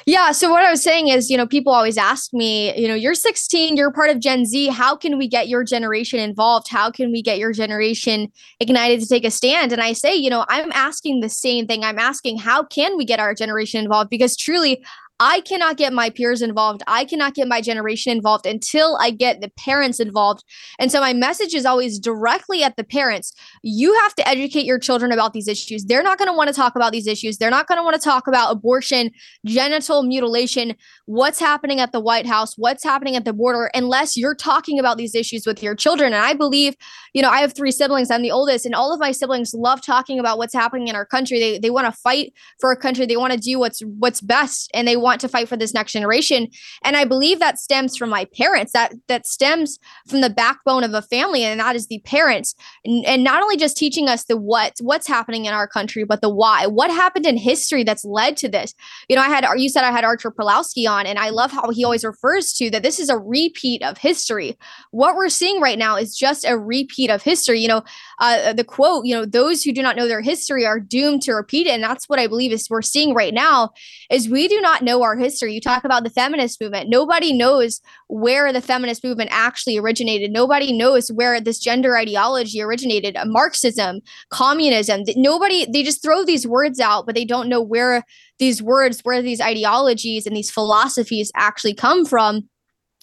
[0.06, 0.32] Yeah.
[0.32, 3.14] So what I was saying is, you know, people always ask me, you know, you're
[3.14, 4.68] 16, you're part of Gen Z.
[4.68, 6.68] How can we get your generation involved?
[6.68, 9.72] How can we get your generation ignited to take a stand?
[9.72, 11.84] And I say, you know, I'm asking the same thing.
[11.84, 14.08] I'm asking, how can we get our generation involved?
[14.08, 14.84] Because truly,
[15.18, 16.82] I cannot get my peers involved.
[16.86, 20.44] I cannot get my generation involved until I get the parents involved.
[20.78, 23.32] And so my message is always directly at the parents.
[23.62, 25.84] You have to educate your children about these issues.
[25.84, 27.38] They're not going to want to talk about these issues.
[27.38, 29.10] They're not going to want to talk about abortion,
[29.46, 30.74] genital mutilation,
[31.06, 34.98] what's happening at the White House, what's happening at the border, unless you're talking about
[34.98, 36.12] these issues with your children.
[36.12, 36.74] And I believe,
[37.14, 38.10] you know, I have three siblings.
[38.10, 41.06] I'm the oldest, and all of my siblings love talking about what's happening in our
[41.06, 41.38] country.
[41.38, 43.06] They they want to fight for a country.
[43.06, 45.92] They want to do what's what's best, and they want to fight for this next
[45.92, 46.48] generation.
[46.84, 48.72] And I believe that stems from my parents.
[48.72, 52.54] That that stems from the backbone of a family, and that is the parents.
[52.84, 56.28] And, not only just teaching us the what, what's happening in our country, but the
[56.28, 56.66] why.
[56.66, 58.74] What happened in history that's led to this?
[59.08, 61.70] You know, I had you said I had Artur Pawlowski on, and I love how
[61.70, 64.56] he always refers to that this is a repeat of history.
[64.90, 67.60] What we're seeing right now is just a repeat of history.
[67.60, 67.82] You know,
[68.20, 71.32] uh, the quote, you know, those who do not know their history are doomed to
[71.32, 71.70] repeat it.
[71.70, 73.70] And that's what I believe is we're seeing right now
[74.10, 75.54] is we do not know our history.
[75.54, 76.88] You talk about the feminist movement.
[76.88, 80.30] Nobody knows where the feminist movement actually originated.
[80.30, 83.16] Nobody knows where this gender ideology originated.
[83.16, 85.02] Uh, Marxism, communism.
[85.16, 88.04] Nobody, they just throw these words out, but they don't know where
[88.38, 92.48] these words, where these ideologies and these philosophies actually come from.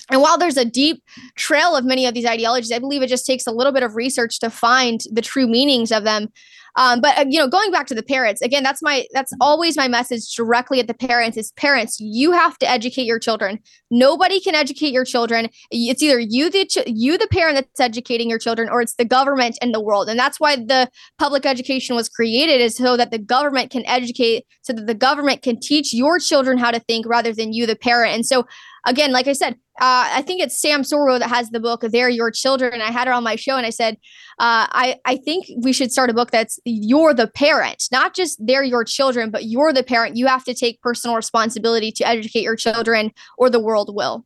[0.10, 1.02] And while there's a deep
[1.36, 3.96] trail of many of these ideologies, I believe it just takes a little bit of
[3.96, 6.28] research to find the true meanings of them.
[6.76, 9.78] Um, but uh, you know, going back to the parents again, that's my that's always
[9.78, 13.60] my message directly at the parents is parents, you have to educate your children.
[13.92, 15.50] Nobody can educate your children.
[15.70, 19.06] It's either you the ch- you the parent that's educating your children, or it's the
[19.06, 20.10] government and the world.
[20.10, 24.46] And that's why the public education was created is so that the government can educate,
[24.62, 27.76] so that the government can teach your children how to think rather than you the
[27.76, 28.16] parent.
[28.16, 28.46] And so
[28.86, 32.10] again, like I said, uh, I think it's Sam Sorbo that has the book "They're
[32.10, 33.96] Your Children." I had her on my show, and I said,
[34.40, 38.38] uh, I I think we should start a book that's you're the parent, not just
[38.46, 40.16] they're your children, but you're the parent.
[40.16, 44.26] You have to take personal responsibility to educate your children, or the world will.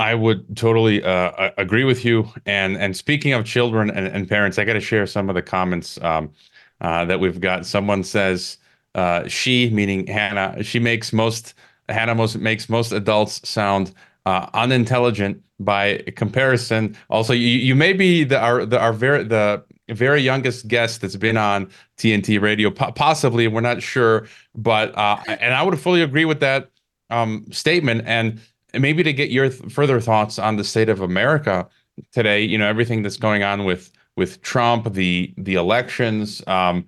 [0.00, 2.28] I would totally uh, agree with you.
[2.46, 5.42] And and speaking of children and, and parents, I got to share some of the
[5.42, 6.32] comments um,
[6.80, 7.64] uh, that we've got.
[7.64, 8.58] Someone says
[8.94, 11.54] uh, she, meaning Hannah, she makes most
[11.88, 13.94] Hannah most makes most adults sound
[14.26, 16.96] uh, unintelligent by comparison.
[17.10, 21.16] Also, you, you may be the our the our very the very youngest guest that's
[21.16, 23.48] been on TNT Radio, po- possibly.
[23.48, 26.70] We're not sure, but uh, and I would fully agree with that
[27.10, 28.02] um, statement.
[28.06, 28.40] And
[28.72, 31.68] maybe to get your th- further thoughts on the state of America
[32.12, 36.42] today, you know, everything that's going on with with Trump, the the elections.
[36.46, 36.86] Um,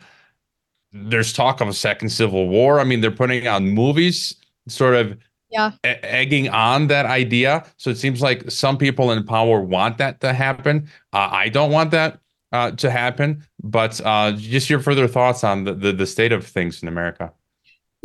[0.93, 2.81] there's talk of a second civil war.
[2.81, 4.37] I mean, they're putting out movies
[4.69, 5.19] sort of
[5.51, 5.73] yeah.
[5.85, 7.65] egging on that idea.
[7.77, 10.89] So it seems like some people in power want that to happen.
[11.13, 12.21] Uh, i don't want that
[12.53, 16.47] uh, to happen but uh, just your further thoughts on the, the, the state of
[16.47, 17.33] things in america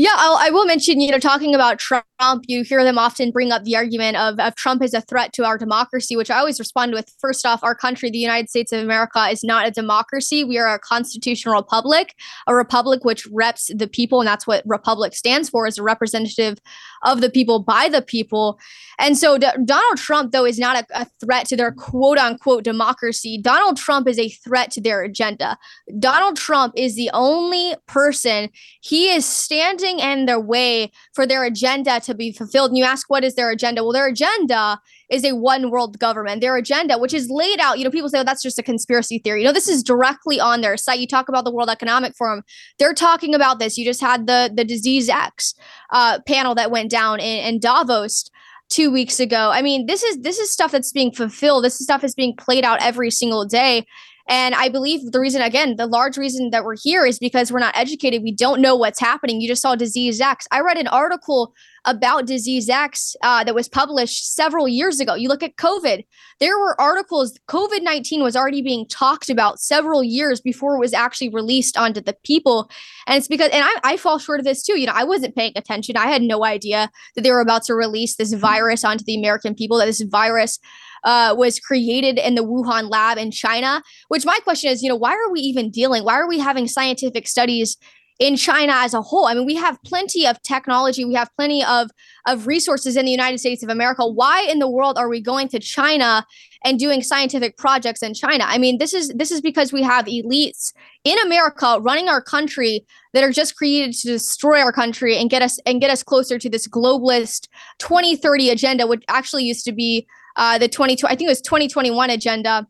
[0.01, 2.05] yeah, I'll, I will mention, you know, talking about Trump,
[2.47, 5.45] you hear them often bring up the argument of, of Trump is a threat to
[5.45, 8.81] our democracy, which I always respond with first off, our country, the United States of
[8.81, 10.43] America, is not a democracy.
[10.43, 12.15] We are a constitutional republic,
[12.47, 14.21] a republic which reps the people.
[14.21, 16.57] And that's what republic stands for, is a representative
[17.03, 18.59] of the people by the people.
[19.01, 22.63] And so D- Donald Trump, though, is not a, a threat to their quote unquote
[22.63, 23.39] democracy.
[23.41, 25.57] Donald Trump is a threat to their agenda.
[25.97, 28.49] Donald Trump is the only person,
[28.81, 32.69] he is standing in their way for their agenda to be fulfilled.
[32.69, 33.83] And you ask, what is their agenda?
[33.83, 36.41] Well, their agenda is a one world government.
[36.41, 39.17] Their agenda, which is laid out, you know, people say, oh, that's just a conspiracy
[39.17, 39.41] theory.
[39.41, 40.99] You know, this is directly on their site.
[40.99, 42.43] You talk about the World Economic Forum.
[42.77, 43.79] They're talking about this.
[43.79, 45.55] You just had the the Disease X
[45.91, 48.29] uh, panel that went down in, in Davos
[48.71, 49.51] two weeks ago.
[49.51, 51.63] I mean, this is this is stuff that's being fulfilled.
[51.63, 53.85] This is stuff is being played out every single day.
[54.27, 57.59] And I believe the reason, again, the large reason that we're here is because we're
[57.59, 58.23] not educated.
[58.23, 59.41] We don't know what's happening.
[59.41, 60.47] You just saw disease X.
[60.51, 61.53] I read an article
[61.85, 65.15] about disease X uh, that was published several years ago.
[65.15, 66.05] You look at COVID,
[66.39, 70.93] there were articles, COVID 19 was already being talked about several years before it was
[70.93, 72.69] actually released onto the people.
[73.07, 74.79] And it's because, and I, I fall short of this too.
[74.79, 75.97] You know, I wasn't paying attention.
[75.97, 79.55] I had no idea that they were about to release this virus onto the American
[79.55, 80.59] people, that this virus
[81.03, 83.81] uh, was created in the Wuhan lab in China.
[84.09, 86.03] Which my question is, you know, why are we even dealing?
[86.03, 87.77] Why are we having scientific studies
[88.21, 89.25] in China as a whole?
[89.25, 91.89] I mean, we have plenty of technology, we have plenty of
[92.27, 94.05] of resources in the United States of America.
[94.05, 96.23] Why in the world are we going to China
[96.63, 98.43] and doing scientific projects in China?
[98.47, 100.71] I mean, this is this is because we have elites
[101.03, 105.41] in America running our country that are just created to destroy our country and get
[105.41, 107.47] us and get us closer to this globalist
[107.79, 112.11] 2030 agenda, which actually used to be uh, the 20 I think it was 2021
[112.11, 112.67] agenda.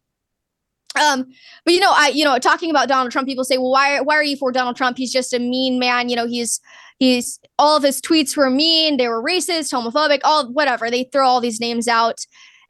[0.99, 1.25] Um,
[1.63, 4.15] but you know, I you know, talking about Donald Trump, people say, well, why why
[4.15, 4.97] are you for Donald Trump?
[4.97, 6.09] He's just a mean man.
[6.09, 6.59] You know, he's
[6.99, 10.89] he's all of his tweets were mean, they were racist, homophobic, all whatever.
[10.89, 12.19] They throw all these names out.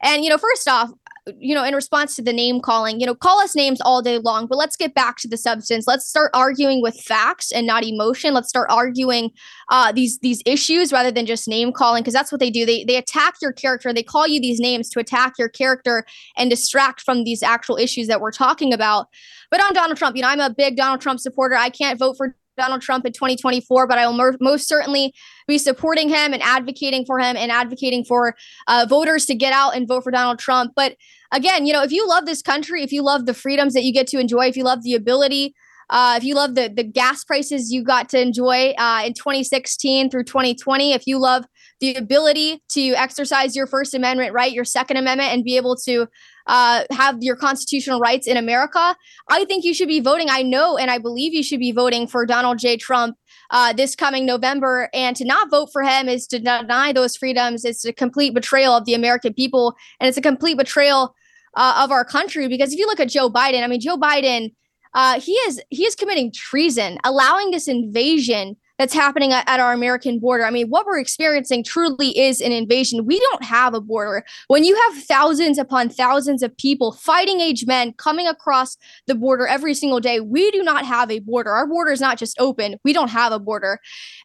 [0.02, 0.90] And you know, first off,
[1.38, 4.18] you know, in response to the name calling, you know, call us names all day
[4.18, 5.86] long, but let's get back to the substance.
[5.86, 8.34] Let's start arguing with facts and not emotion.
[8.34, 9.30] Let's start arguing
[9.68, 12.66] uh, these these issues rather than just name calling, because that's what they do.
[12.66, 13.92] They they attack your character.
[13.92, 16.04] They call you these names to attack your character
[16.36, 19.06] and distract from these actual issues that we're talking about.
[19.50, 21.54] But on Donald Trump, you know, I'm a big Donald Trump supporter.
[21.54, 25.12] I can't vote for Donald Trump in 2024, but I will most certainly
[25.46, 28.34] be supporting him and advocating for him and advocating for
[28.68, 30.72] uh, voters to get out and vote for Donald Trump.
[30.76, 30.96] But
[31.32, 33.92] again, you know, if you love this country, if you love the freedoms that you
[33.92, 35.54] get to enjoy, if you love the ability,
[35.90, 40.10] uh, if you love the the gas prices you got to enjoy uh, in 2016
[40.10, 41.44] through 2020, if you love
[41.80, 46.06] the ability to exercise your First Amendment right, your Second Amendment, and be able to
[46.46, 48.96] uh, have your constitutional rights in America,
[49.28, 50.28] I think you should be voting.
[50.30, 52.76] I know and I believe you should be voting for Donald J.
[52.76, 53.16] Trump
[53.50, 54.88] uh, this coming November.
[54.92, 57.64] And to not vote for him is to deny those freedoms.
[57.64, 61.14] It's a complete betrayal of the American people, and it's a complete betrayal
[61.56, 62.48] uh, of our country.
[62.48, 64.54] Because if you look at Joe Biden, I mean, Joe Biden.
[64.94, 70.18] Uh, he is he is committing treason, allowing this invasion that's happening at, our American
[70.18, 70.44] border.
[70.44, 73.06] I mean, what we're experiencing truly is an invasion.
[73.06, 74.24] We don't have a border.
[74.48, 78.76] When you have thousands upon thousands of people, fighting age men coming across
[79.06, 81.52] the border every single day, we do not have a border.
[81.52, 83.78] Our border is not just open, we don't have a border.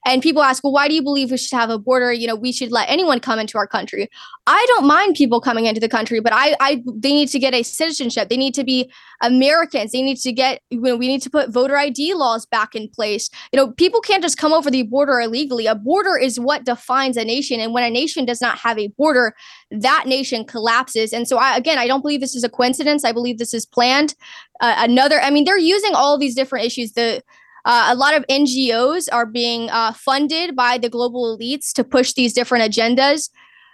[0.07, 2.11] And people ask, well, why do you believe we should have a border?
[2.11, 4.09] You know, we should let anyone come into our country.
[4.47, 7.53] I don't mind people coming into the country, but I, I they need to get
[7.53, 8.29] a citizenship.
[8.29, 8.91] They need to be
[9.21, 9.91] Americans.
[9.91, 12.87] They need to get, you know, we need to put voter ID laws back in
[12.87, 13.29] place.
[13.51, 15.67] You know, people can't just come over the border illegally.
[15.67, 17.59] A border is what defines a nation.
[17.59, 19.35] And when a nation does not have a border,
[19.71, 21.13] that nation collapses.
[21.13, 23.03] And so, I, again, I don't believe this is a coincidence.
[23.03, 24.15] I believe this is planned.
[24.59, 26.93] Uh, another, I mean, they're using all these different issues.
[26.93, 27.21] The
[27.65, 32.13] uh, a lot of NGOs are being uh, funded by the global elites to push
[32.13, 33.29] these different agendas.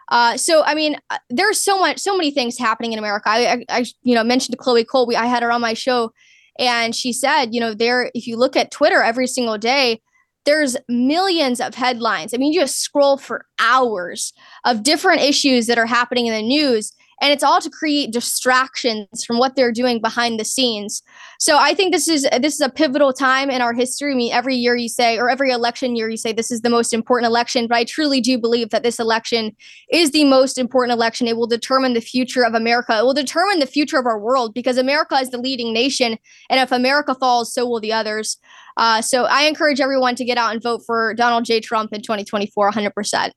[0.10, 3.30] Uh, so I mean, uh, there's so much, so many things happening in America.
[3.30, 5.06] I, I, I you know, mentioned Chloe Cole.
[5.06, 6.12] We, I had her on my show,
[6.60, 10.02] and she said, you know, there, if you look at Twitter every single day,
[10.46, 12.34] there's millions of headlines.
[12.34, 14.34] I mean, you just scroll for hours
[14.66, 16.92] of different issues that are happening in the news,
[17.24, 21.02] and it's all to create distractions from what they're doing behind the scenes.
[21.40, 24.12] So i think this is this is a pivotal time in our history.
[24.12, 26.70] I mean every year you say or every election year you say this is the
[26.70, 29.56] most important election but i truly do believe that this election
[29.90, 31.28] is the most important election.
[31.28, 33.00] It will determine the future of america.
[33.00, 36.18] It will determine the future of our world because america is the leading nation.
[36.50, 38.38] And if america falls so will the others.
[38.76, 41.62] Uh, so i encourage everyone to get out and vote for donald j.
[41.62, 43.32] Trump in 2024 100%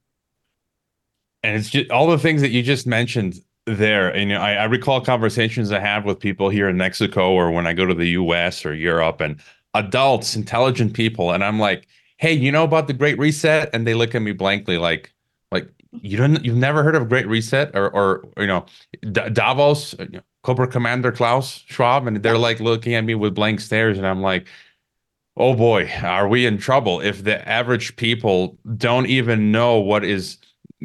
[1.44, 3.36] and it's just all the things that you just mentioned
[3.66, 4.08] there.
[4.08, 7.50] And you know, I, I recall conversations I have with people here in Mexico or
[7.50, 9.40] when I go to the US or Europe and
[9.74, 11.32] adults, intelligent people.
[11.32, 11.86] And I'm like,
[12.18, 13.68] hey, you know about the Great Reset?
[13.72, 15.12] And they look at me blankly like,
[15.50, 18.64] like you don't, you've never heard of Great Reset or, or you know,
[19.02, 23.16] D- Davos, uh, you know, Cobra Commander Klaus Schwab, and they're like looking at me
[23.16, 24.46] with blank stares, and I'm like,
[25.36, 30.38] oh boy, are we in trouble if the average people don't even know what is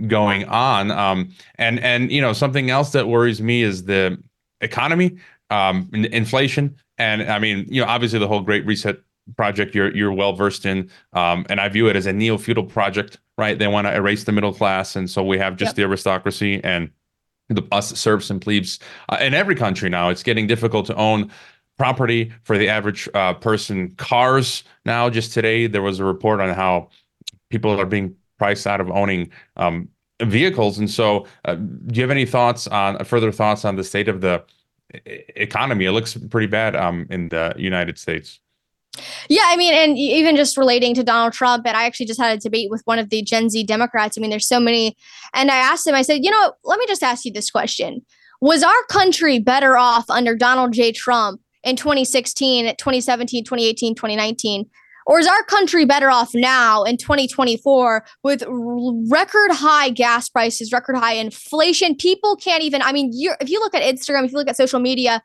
[0.08, 0.92] going on.
[0.92, 4.22] Um, and and you know something else that worries me is the
[4.62, 5.18] economy,
[5.50, 9.00] um, inflation, and I mean you know obviously the whole Great Reset
[9.38, 12.64] project you're you're well versed in, um, and I view it as a neo feudal
[12.64, 13.20] project.
[13.38, 15.76] Right, they want to erase the middle class, and so we have just yep.
[15.76, 16.92] the aristocracy and
[17.50, 18.80] the us serfs and plebes
[19.10, 20.10] uh, in every country now.
[20.10, 21.32] It's getting difficult to own
[21.78, 23.96] property for the average uh, person.
[23.96, 26.90] Cars now, just today, there was a report on how
[27.50, 29.88] people are being price out of owning um,
[30.24, 30.80] vehicles.
[30.80, 34.22] And so, uh, do you have any thoughts on further thoughts on the state of
[34.22, 34.44] the
[35.48, 35.86] economy?
[35.86, 38.40] It looks pretty bad um, in the United States.
[39.30, 42.36] Yeah, I mean, and even just relating to Donald Trump, and I actually just had
[42.36, 44.18] a debate with one of the Gen Z Democrats.
[44.18, 44.98] I mean, there's so many,
[45.36, 48.04] and I asked him, I said, you know, let me just ask you this question:
[48.42, 50.92] Was our country better off under Donald J.
[50.92, 54.70] Trump in 2016, 2017, 2018, 2019?
[55.06, 58.44] Or is our country better off now in 2024 with
[59.10, 61.96] record high gas prices, record high inflation?
[61.96, 64.80] People can't even, I mean, if you look at Instagram, if you look at social
[64.80, 65.24] media,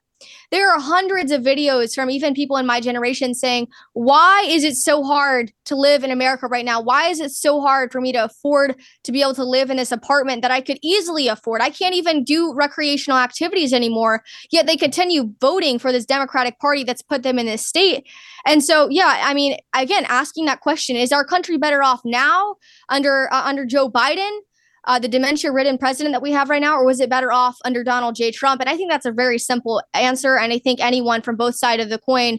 [0.51, 4.77] there are hundreds of videos from even people in my generation saying, Why is it
[4.77, 6.81] so hard to live in America right now?
[6.81, 9.77] Why is it so hard for me to afford to be able to live in
[9.77, 11.61] this apartment that I could easily afford?
[11.61, 14.23] I can't even do recreational activities anymore.
[14.51, 18.07] Yet they continue voting for this Democratic Party that's put them in this state.
[18.47, 22.57] And so, yeah, I mean, again, asking that question is our country better off now
[22.89, 24.39] under uh, under Joe Biden?
[24.87, 27.57] Uh, the dementia ridden president that we have right now, or was it better off
[27.64, 28.30] under Donald J.
[28.30, 28.61] Trump?
[28.61, 30.39] And I think that's a very simple answer.
[30.39, 32.39] And I think anyone from both sides of the coin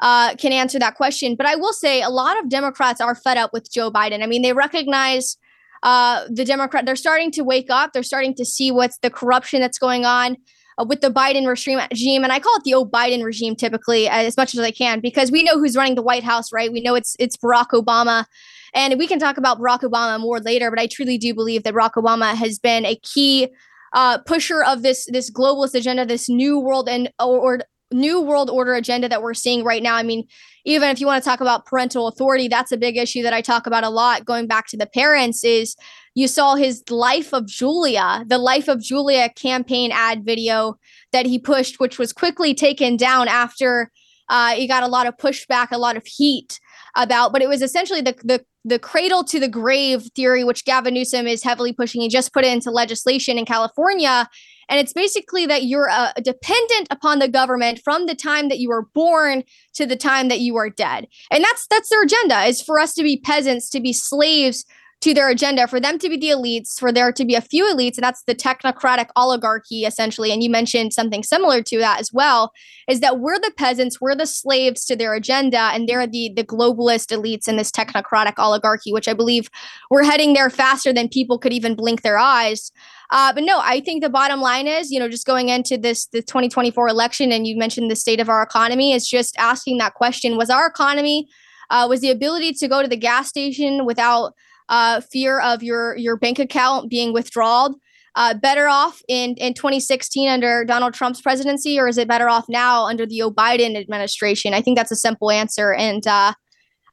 [0.00, 1.34] uh, can answer that question.
[1.34, 4.22] But I will say a lot of Democrats are fed up with Joe Biden.
[4.22, 5.36] I mean, they recognize
[5.82, 9.60] uh, the Democrat, they're starting to wake up, they're starting to see what's the corruption
[9.60, 10.36] that's going on.
[10.80, 14.36] Uh, with the Biden regime, and I call it the old Biden regime typically as
[14.36, 16.70] much as I can because we know who's running the White House, right?
[16.70, 18.26] We know it's it's Barack Obama,
[18.74, 21.74] and we can talk about Barack Obama more later, but I truly do believe that
[21.74, 23.48] Barack Obama has been a key
[23.94, 27.60] uh, pusher of this this globalist agenda, this new world and or, or
[27.90, 29.94] new world order agenda that we're seeing right now.
[29.94, 30.26] I mean,
[30.64, 33.40] even if you want to talk about parental authority, that's a big issue that I
[33.40, 34.24] talk about a lot.
[34.24, 35.74] Going back to the parents, is
[36.14, 40.78] you saw his Life of Julia, the Life of Julia campaign ad video
[41.12, 43.90] that he pushed, which was quickly taken down after
[44.28, 46.60] uh, he got a lot of pushback, a lot of heat
[46.96, 47.32] about.
[47.32, 51.26] But it was essentially the the the cradle to the grave theory, which Gavin Newsom
[51.26, 52.00] is heavily pushing.
[52.00, 54.28] He just put it into legislation in California.
[54.68, 58.68] And it's basically that you're uh, dependent upon the government from the time that you
[58.68, 59.42] were born
[59.74, 61.06] to the time that you are dead.
[61.30, 64.66] And that's that's their agenda is for us to be peasants, to be slaves
[65.00, 67.64] to their agenda for them to be the elites, for there to be a few
[67.64, 70.32] elites, and that's the technocratic oligarchy essentially.
[70.32, 72.52] And you mentioned something similar to that as well,
[72.88, 76.44] is that we're the peasants, we're the slaves to their agenda, and they're the the
[76.44, 79.48] globalist elites in this technocratic oligarchy, which I believe
[79.90, 82.72] we're heading there faster than people could even blink their eyes.
[83.10, 86.06] Uh, but no, I think the bottom line is, you know, just going into this
[86.06, 89.94] the 2024 election, and you mentioned the state of our economy, is just asking that
[89.94, 91.28] question: Was our economy,
[91.70, 94.34] uh, was the ability to go to the gas station without
[94.68, 97.74] uh, fear of your your bank account being withdrawn
[98.14, 102.48] uh, better off in in 2016 under Donald Trump's presidency, or is it better off
[102.48, 104.54] now under the Biden administration?
[104.54, 106.32] I think that's a simple answer, and uh,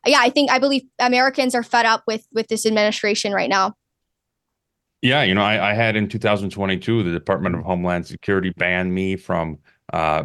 [0.05, 3.73] yeah, I think I believe Americans are fed up with with this administration right now.
[5.01, 9.15] Yeah, you know, I, I had in 2022 the Department of Homeland Security banned me
[9.15, 9.59] from
[9.93, 10.23] uh,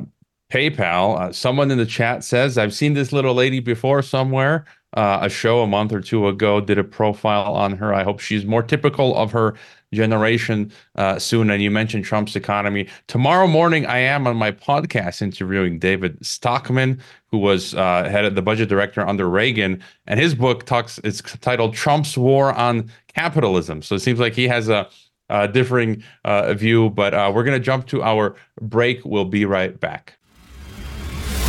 [0.50, 1.20] PayPal.
[1.20, 4.66] Uh, someone in the chat says, I've seen this little lady before somewhere.
[4.94, 7.94] Uh, a show a month or two ago did a profile on her.
[7.94, 9.54] I hope she's more typical of her
[9.92, 11.50] generation uh, soon.
[11.50, 12.88] And you mentioned Trump's economy.
[13.06, 18.34] Tomorrow morning, I am on my podcast interviewing David Stockman, who was uh, head of
[18.34, 19.82] the budget director under Reagan.
[20.06, 23.82] And his book talks, it's titled Trump's War on Capitalism.
[23.82, 24.88] So it seems like he has a,
[25.28, 29.04] a differing uh, view, but uh, we're going to jump to our break.
[29.04, 30.16] We'll be right back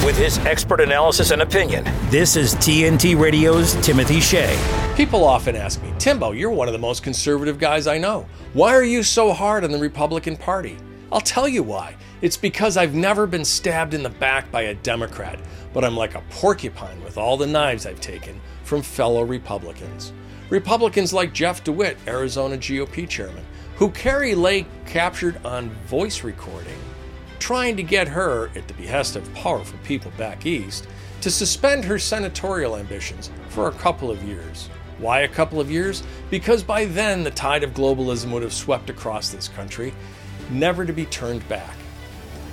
[0.05, 1.83] with his expert analysis and opinion.
[2.09, 4.57] This is TNT Radio's Timothy Shea.
[4.95, 8.27] People often ask me, Timbo, you're one of the most conservative guys I know.
[8.53, 10.77] Why are you so hard on the Republican Party?
[11.11, 11.95] I'll tell you why.
[12.21, 15.39] It's because I've never been stabbed in the back by a Democrat,
[15.73, 20.13] but I'm like a porcupine with all the knives I've taken from fellow Republicans.
[20.49, 23.45] Republicans like Jeff DeWitt, Arizona GOP chairman,
[23.75, 26.77] who Kari Lake captured on voice recording
[27.41, 30.87] trying to get her, at the behest of powerful people back east,
[31.19, 34.69] to suspend her senatorial ambitions for a couple of years.
[34.99, 36.03] Why a couple of years?
[36.29, 39.93] Because by then the tide of globalism would have swept across this country,
[40.51, 41.75] never to be turned back.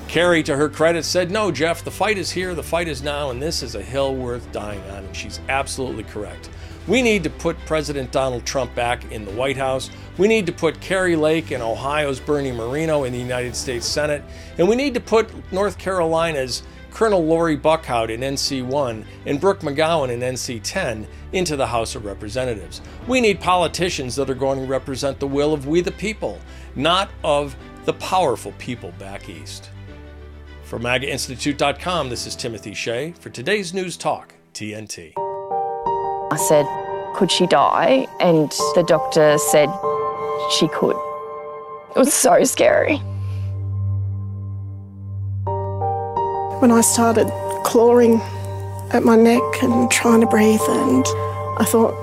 [0.08, 3.28] Kari, to her credit, said, No, Jeff, the fight is here, the fight is now,
[3.28, 5.04] and this is a hill worth dying on.
[5.04, 6.48] And she's absolutely correct.
[6.88, 9.90] We need to put President Donald Trump back in the White House.
[10.16, 14.24] We need to put Kari Lake and Ohio's Bernie Moreno in the United States Senate.
[14.56, 19.60] And we need to put North Carolina's Colonel Laurie Buckhout in NC 1 and Brooke
[19.60, 22.80] McGowan in NC 10 into the House of Representatives.
[23.06, 26.40] We need politicians that are going to represent the will of we the people,
[26.74, 29.68] not of the powerful people back east.
[30.62, 35.27] For MAGAInstitute.com, this is Timothy Shea for today's News Talk, TNT.
[36.30, 36.66] I said,
[37.14, 38.06] Could she die?
[38.20, 39.68] And the doctor said
[40.58, 40.96] she could.
[41.96, 42.98] It was so scary.
[46.60, 47.28] When I started
[47.64, 48.20] clawing
[48.92, 51.04] at my neck and trying to breathe, and
[51.58, 51.94] I thought,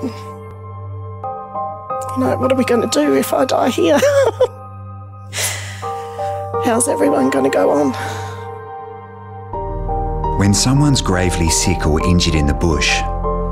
[2.16, 3.98] you know, what are we going to do if I die here?
[6.64, 7.92] How's everyone going to go on?
[10.38, 13.00] When someone's gravely sick or injured in the bush,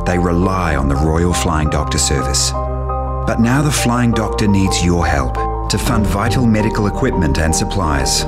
[0.07, 2.51] they rely on the Royal Flying Doctor Service.
[2.53, 5.35] But now the Flying Doctor needs your help
[5.71, 8.25] to fund vital medical equipment and supplies.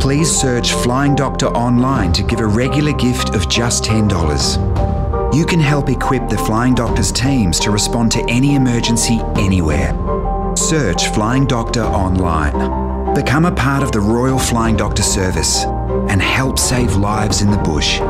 [0.00, 5.34] Please search Flying Doctor online to give a regular gift of just $10.
[5.34, 9.94] You can help equip the Flying Doctor's teams to respond to any emergency anywhere.
[10.56, 13.14] Search Flying Doctor online.
[13.14, 17.58] Become a part of the Royal Flying Doctor Service and help save lives in the
[17.58, 18.00] bush.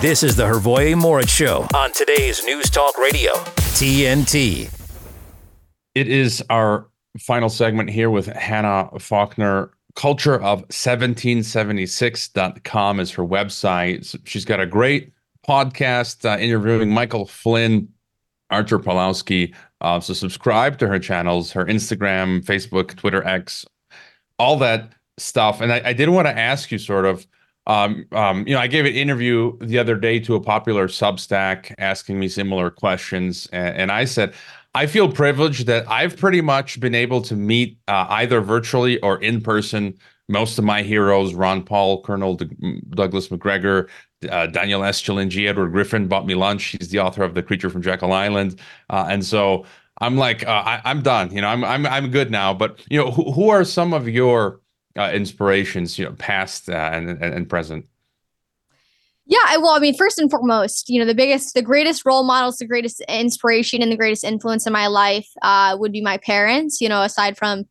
[0.00, 4.72] This is the Hrvoje Morić Show on today's News Talk Radio, TNT.
[5.96, 6.86] It is our
[7.18, 9.72] final segment here with Hannah Faulkner.
[9.96, 14.16] Culture of 1776.com is her website.
[14.24, 15.12] She's got a great
[15.44, 17.88] podcast uh, interviewing Michael Flynn,
[18.50, 19.52] Artur Pawlowski.
[19.80, 23.66] Uh, so subscribe to her channels, her Instagram, Facebook, Twitter, X,
[24.38, 25.60] all that stuff.
[25.60, 27.26] And I, I did want to ask you sort of,
[27.68, 31.74] um, um, you know, I gave an interview the other day to a popular Substack
[31.78, 34.34] asking me similar questions, and, and I said,
[34.74, 39.22] I feel privileged that I've pretty much been able to meet uh, either virtually or
[39.22, 39.94] in person
[40.28, 43.88] most of my heroes: Ron Paul, Colonel D- Douglas Macgregor,
[44.30, 45.46] uh, Daniel Estulin, G.
[45.46, 46.76] Edward Griffin bought me lunch.
[46.78, 49.66] He's the author of The Creature from Jekyll Island, uh, and so
[50.00, 51.34] I'm like, uh, I, am done.
[51.34, 52.54] You know, I'm I'm I'm good now.
[52.54, 54.60] But you know, who, who are some of your
[54.98, 57.86] uh, inspirations, you know, past uh, and, and, and present?
[59.30, 62.56] Yeah, well, I mean, first and foremost, you know, the biggest, the greatest role models,
[62.56, 66.80] the greatest inspiration, and the greatest influence in my life uh, would be my parents.
[66.80, 67.64] You know, aside from,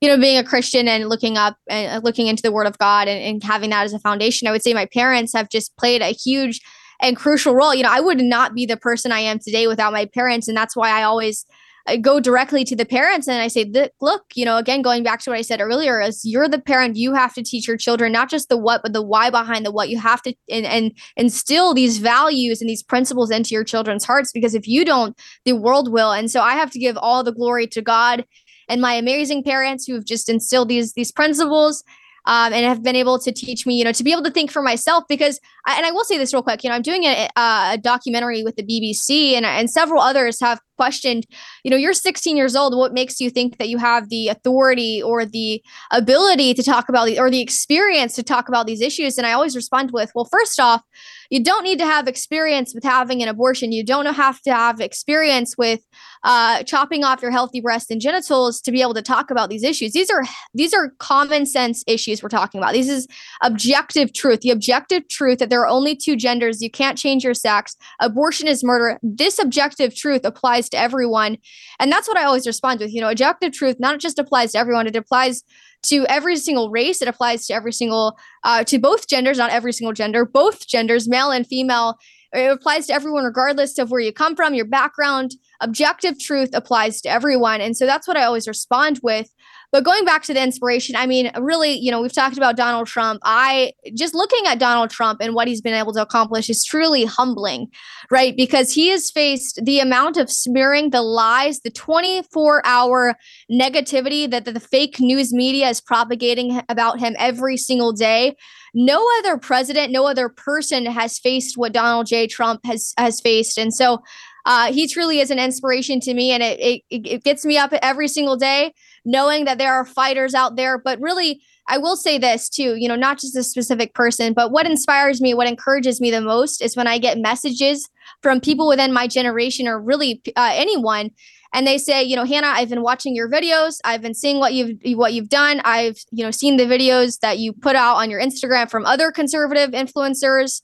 [0.00, 2.76] you know, being a Christian and looking up and uh, looking into the Word of
[2.78, 5.76] God and, and having that as a foundation, I would say my parents have just
[5.76, 6.60] played a huge
[7.00, 7.74] and crucial role.
[7.74, 10.56] You know, I would not be the person I am today without my parents, and
[10.56, 11.46] that's why I always
[11.86, 13.70] I go directly to the parents and I say,
[14.00, 16.96] look, you know, again, going back to what I said earlier, is you're the parent,
[16.96, 19.70] you have to teach your children not just the what, but the why behind the
[19.70, 19.90] what.
[19.90, 24.32] You have to and, and instill these values and these principles into your children's hearts
[24.32, 26.12] because if you don't, the world will.
[26.12, 28.24] And so I have to give all the glory to God
[28.68, 31.84] and my amazing parents who have just instilled these these principles
[32.26, 34.50] um, and have been able to teach me, you know, to be able to think
[34.50, 35.04] for myself.
[35.08, 37.78] Because, I, and I will say this real quick, you know, I'm doing a, a
[37.80, 41.26] documentary with the BBC, and and several others have questioned,
[41.62, 42.76] you know, you're 16 years old.
[42.76, 47.06] What makes you think that you have the authority or the ability to talk about
[47.06, 49.18] the or the experience to talk about these issues?
[49.18, 50.82] And I always respond with, well, first off,
[51.30, 53.72] you don't need to have experience with having an abortion.
[53.72, 55.80] You don't have to have experience with
[56.22, 59.62] uh, chopping off your healthy breasts and genitals to be able to talk about these
[59.62, 59.92] issues.
[59.92, 62.72] These are these are common sense issues we're talking about.
[62.72, 63.06] This is
[63.42, 64.40] objective truth.
[64.40, 66.62] The objective truth that there are only two genders.
[66.62, 67.76] You can't change your sex.
[68.00, 68.98] Abortion is murder.
[69.02, 71.38] This objective truth applies to everyone,
[71.78, 72.92] and that's what I always respond with.
[72.92, 74.86] You know, objective truth not just applies to everyone.
[74.86, 75.44] It applies
[75.84, 77.02] to every single race.
[77.02, 81.08] It applies to every single, uh, to both genders, not every single gender, both genders,
[81.08, 81.98] male and female.
[82.32, 85.32] It applies to everyone, regardless of where you come from, your background.
[85.60, 87.60] Objective truth applies to everyone.
[87.60, 89.28] And so that's what I always respond with.
[89.74, 92.86] But going back to the inspiration, I mean, really, you know, we've talked about Donald
[92.86, 93.20] Trump.
[93.24, 97.04] I just looking at Donald Trump and what he's been able to accomplish is truly
[97.04, 97.66] humbling,
[98.08, 98.36] right?
[98.36, 103.16] Because he has faced the amount of smearing, the lies, the 24 hour
[103.50, 108.36] negativity that the fake news media is propagating about him every single day.
[108.74, 112.28] No other president, no other person has faced what Donald J.
[112.28, 113.58] Trump has has faced.
[113.58, 114.04] And so
[114.44, 117.72] uh, he truly is an inspiration to me, and it, it it gets me up
[117.82, 118.72] every single day
[119.04, 120.78] knowing that there are fighters out there.
[120.78, 124.50] But really, I will say this too, you know, not just a specific person, but
[124.50, 127.88] what inspires me, what encourages me the most is when I get messages
[128.22, 131.10] from people within my generation or really uh, anyone
[131.54, 133.78] and they say you know hannah i've been watching your videos.
[133.84, 135.62] I've been seeing what you've what you've done.
[135.64, 139.10] I've you know seen the videos that you put out on your instagram from other
[139.10, 140.62] conservative influencers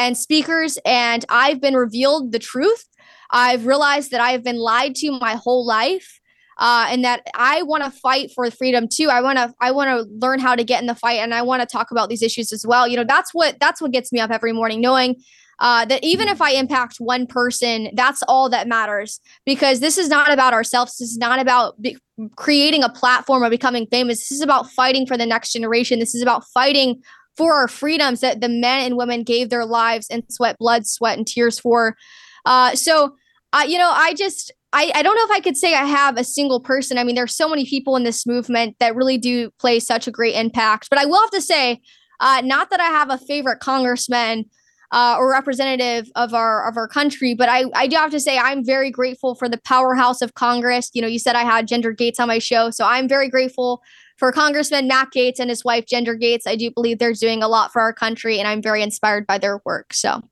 [0.00, 2.88] and speakers and i've been revealed the truth
[3.30, 6.20] i've realized that i've been lied to my whole life
[6.60, 9.08] uh, and that I want to fight for freedom too.
[9.08, 11.40] I want to I want to learn how to get in the fight, and I
[11.40, 12.86] want to talk about these issues as well.
[12.86, 15.16] You know, that's what that's what gets me up every morning, knowing
[15.60, 20.08] uh, that even if I impact one person, that's all that matters because this is
[20.08, 20.96] not about ourselves.
[20.98, 21.98] This is not about be-
[22.36, 24.18] creating a platform or becoming famous.
[24.18, 25.98] This is about fighting for the next generation.
[25.98, 27.02] This is about fighting
[27.36, 31.16] for our freedoms that the men and women gave their lives and sweat, blood, sweat,
[31.16, 31.96] and tears for.
[32.44, 33.14] Uh, so,
[33.52, 36.16] uh, you know, I just I, I don't know if I could say I have
[36.16, 36.96] a single person.
[36.96, 40.12] I mean, there's so many people in this movement that really do play such a
[40.12, 40.88] great impact.
[40.90, 41.80] But I will have to say,
[42.20, 44.44] uh, not that I have a favorite congressman
[44.92, 48.38] uh, or representative of our of our country, but I, I do have to say
[48.38, 50.90] I'm very grateful for the powerhouse of Congress.
[50.92, 53.82] You know, you said I had Ginger Gaetz on my show, so I'm very grateful
[54.20, 56.42] for Congressman Matt Gaetz and his wife Ginger Gaetz.
[56.46, 59.38] I do believe they're doing a lot for our country, and I'm very inspired by
[59.38, 59.92] their work.
[59.92, 60.22] So.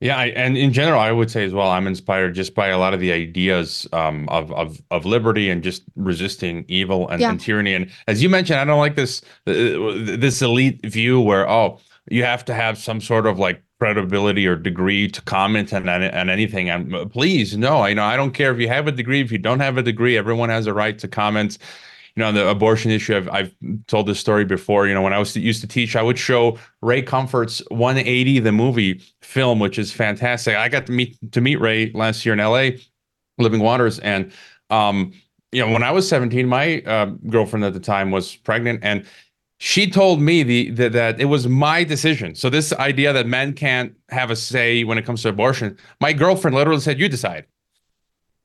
[0.00, 2.78] Yeah, I, and in general, I would say as well, I'm inspired just by a
[2.78, 7.30] lot of the ideas um, of of of liberty and just resisting evil and, Yeah.
[7.30, 7.74] and tyranny.
[7.74, 11.80] And as you mentioned, I don't like this uh, this elite view where oh,
[12.10, 16.02] you have to have some sort of like credibility or degree to comment on on,
[16.02, 16.68] on anything.
[16.68, 19.32] And uh, please, no, you know, I don't care if you have a degree, if
[19.32, 21.56] you don't have a degree, everyone has a right to comment
[22.16, 23.54] you know, on the abortion issue, I've, I've
[23.88, 24.86] told this story before.
[24.86, 28.52] You know, when I was used to teach, I would show Ray Comfort's 180, the
[28.52, 30.54] movie film, which is fantastic.
[30.54, 32.78] I got to meet to meet Ray last year in LA,
[33.38, 34.32] Living Waters, and
[34.70, 35.12] um,
[35.50, 39.04] you know, when I was 17, my uh, girlfriend at the time was pregnant, and
[39.58, 42.34] she told me the, the that it was my decision.
[42.34, 46.12] So this idea that men can't have a say when it comes to abortion, my
[46.12, 47.46] girlfriend literally said, "You decide."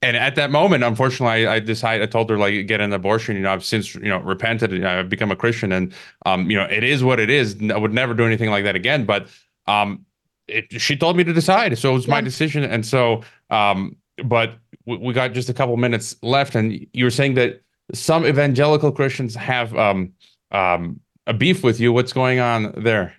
[0.01, 3.35] And at that moment, unfortunately, I, I decided I told her like get an abortion.
[3.35, 4.71] You know, I've since you know repented.
[4.71, 5.93] You know, I've become a Christian, and
[6.25, 7.57] um, you know, it is what it is.
[7.69, 9.05] I would never do anything like that again.
[9.05, 9.27] But
[9.67, 10.05] um,
[10.47, 12.63] it, she told me to decide, so it was my decision.
[12.63, 14.53] And so, um, but
[14.85, 17.61] we, we got just a couple minutes left, and you were saying that
[17.93, 20.13] some evangelical Christians have um
[20.51, 21.91] um a beef with you.
[21.91, 23.13] What's going on there?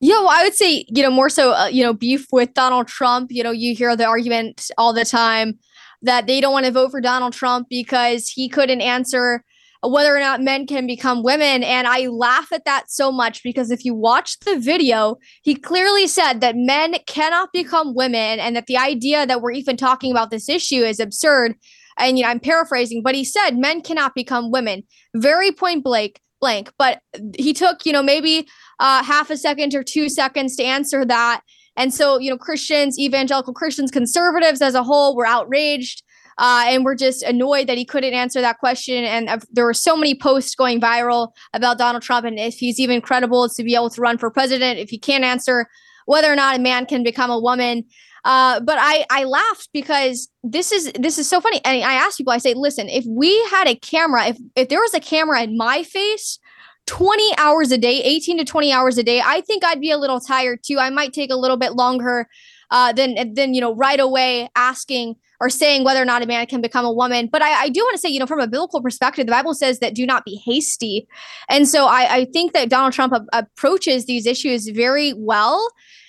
[0.00, 2.88] Yeah, well, I would say, you know, more so, uh, you know, beef with Donald
[2.88, 3.30] Trump.
[3.30, 5.60] You know, you hear the argument all the time
[6.02, 9.44] that they don't want to vote for Donald Trump because he couldn't answer
[9.84, 11.64] whether or not men can become women.
[11.64, 16.06] And I laugh at that so much because if you watch the video, he clearly
[16.06, 20.30] said that men cannot become women and that the idea that we're even talking about
[20.30, 21.56] this issue is absurd.
[21.98, 24.84] And, you know, I'm paraphrasing, but he said men cannot become women.
[25.14, 26.98] Very point blank blank but
[27.38, 28.48] he took you know maybe
[28.80, 31.40] uh, half a second or two seconds to answer that
[31.76, 36.02] and so you know christians evangelical christians conservatives as a whole were outraged
[36.38, 39.74] uh, and we're just annoyed that he couldn't answer that question and uh, there were
[39.74, 43.74] so many posts going viral about donald trump and if he's even credible to be
[43.74, 45.66] able to run for president if he can't answer
[46.06, 47.84] whether or not a man can become a woman
[48.24, 51.60] uh, but I I laughed because this is this is so funny.
[51.64, 54.80] And I asked people, I say, listen, if we had a camera, if if there
[54.80, 56.38] was a camera in my face,
[56.86, 59.98] 20 hours a day, 18 to 20 hours a day, I think I'd be a
[59.98, 60.78] little tired too.
[60.78, 62.28] I might take a little bit longer
[62.70, 66.46] uh, than than you know right away asking or saying whether or not a man
[66.46, 67.28] can become a woman.
[67.30, 69.54] But I, I do want to say, you know, from a biblical perspective, the Bible
[69.54, 71.06] says that do not be hasty,
[71.48, 75.68] and so I, I think that Donald Trump a- approaches these issues very well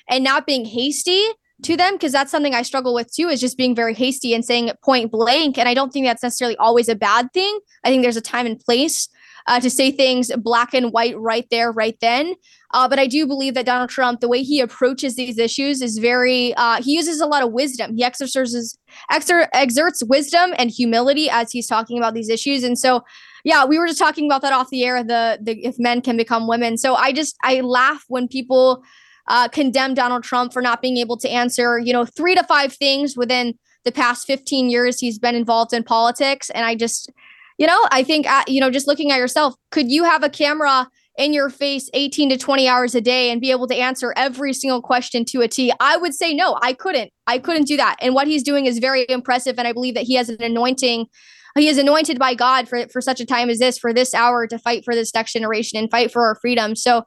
[0.09, 1.23] and not being hasty
[1.63, 4.43] to them because that's something I struggle with too is just being very hasty and
[4.43, 5.57] saying point blank.
[5.57, 7.59] And I don't think that's necessarily always a bad thing.
[7.83, 9.07] I think there's a time and place
[9.47, 12.35] uh, to say things black and white right there, right then.
[12.73, 15.97] Uh, but I do believe that Donald Trump, the way he approaches these issues is
[15.99, 17.95] very, uh, he uses a lot of wisdom.
[17.95, 18.77] He exercises,
[19.11, 22.63] exer- exerts wisdom and humility as he's talking about these issues.
[22.63, 23.03] And so,
[23.43, 26.17] yeah, we were just talking about that off the air, the, the if men can
[26.17, 26.77] become women.
[26.77, 28.83] So I just, I laugh when people,
[29.27, 32.73] uh, condemn Donald Trump for not being able to answer, you know, three to five
[32.73, 36.49] things within the past 15 years he's been involved in politics.
[36.49, 37.11] And I just,
[37.57, 40.29] you know, I think, uh, you know, just looking at yourself, could you have a
[40.29, 44.13] camera in your face 18 to 20 hours a day and be able to answer
[44.17, 45.71] every single question to a T?
[45.79, 47.11] I would say no, I couldn't.
[47.27, 47.97] I couldn't do that.
[48.01, 49.57] And what he's doing is very impressive.
[49.57, 51.07] And I believe that he has an anointing.
[51.55, 54.47] He is anointed by God for, for such a time as this, for this hour
[54.47, 56.75] to fight for this next generation and fight for our freedom.
[56.75, 57.03] So,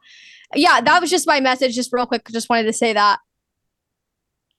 [0.55, 2.29] yeah, that was just my message, just real quick.
[2.31, 3.19] Just wanted to say that.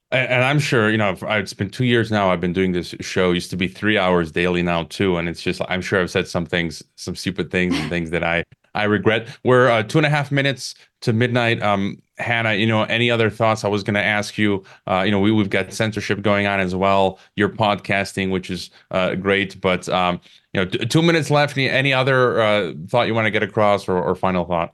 [0.10, 2.32] And, I'm sure, you know, it's been two years now.
[2.32, 3.32] I've been doing this show.
[3.32, 6.10] It used to be three hours daily now too, and it's just I'm sure I've
[6.10, 9.28] said some things, some stupid things, and things that I I regret.
[9.43, 11.62] We're uh, two and a half minutes to midnight.
[11.62, 13.66] Um, Hannah, you know, any other thoughts?
[13.66, 14.64] I was going to ask you.
[14.88, 17.20] Uh, you know, we we've got censorship going on as well.
[17.36, 20.22] You're podcasting, which is uh, great, but um,
[20.53, 21.58] you know, t- two minutes left.
[21.58, 24.74] Any, any other uh, thought you want to get across, or, or final thought?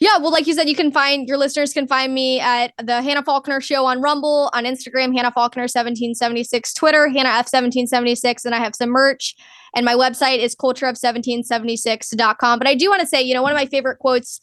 [0.00, 3.02] Yeah, well, like you said, you can find your listeners can find me at the
[3.02, 8.54] Hannah Faulkner Show on Rumble, on Instagram, Hannah Faulkner 1776, Twitter, Hannah F 1776, and
[8.54, 9.34] I have some merch.
[9.74, 12.58] And my website is culture of 1776.com.
[12.58, 14.40] But I do want to say, you know, one of my favorite quotes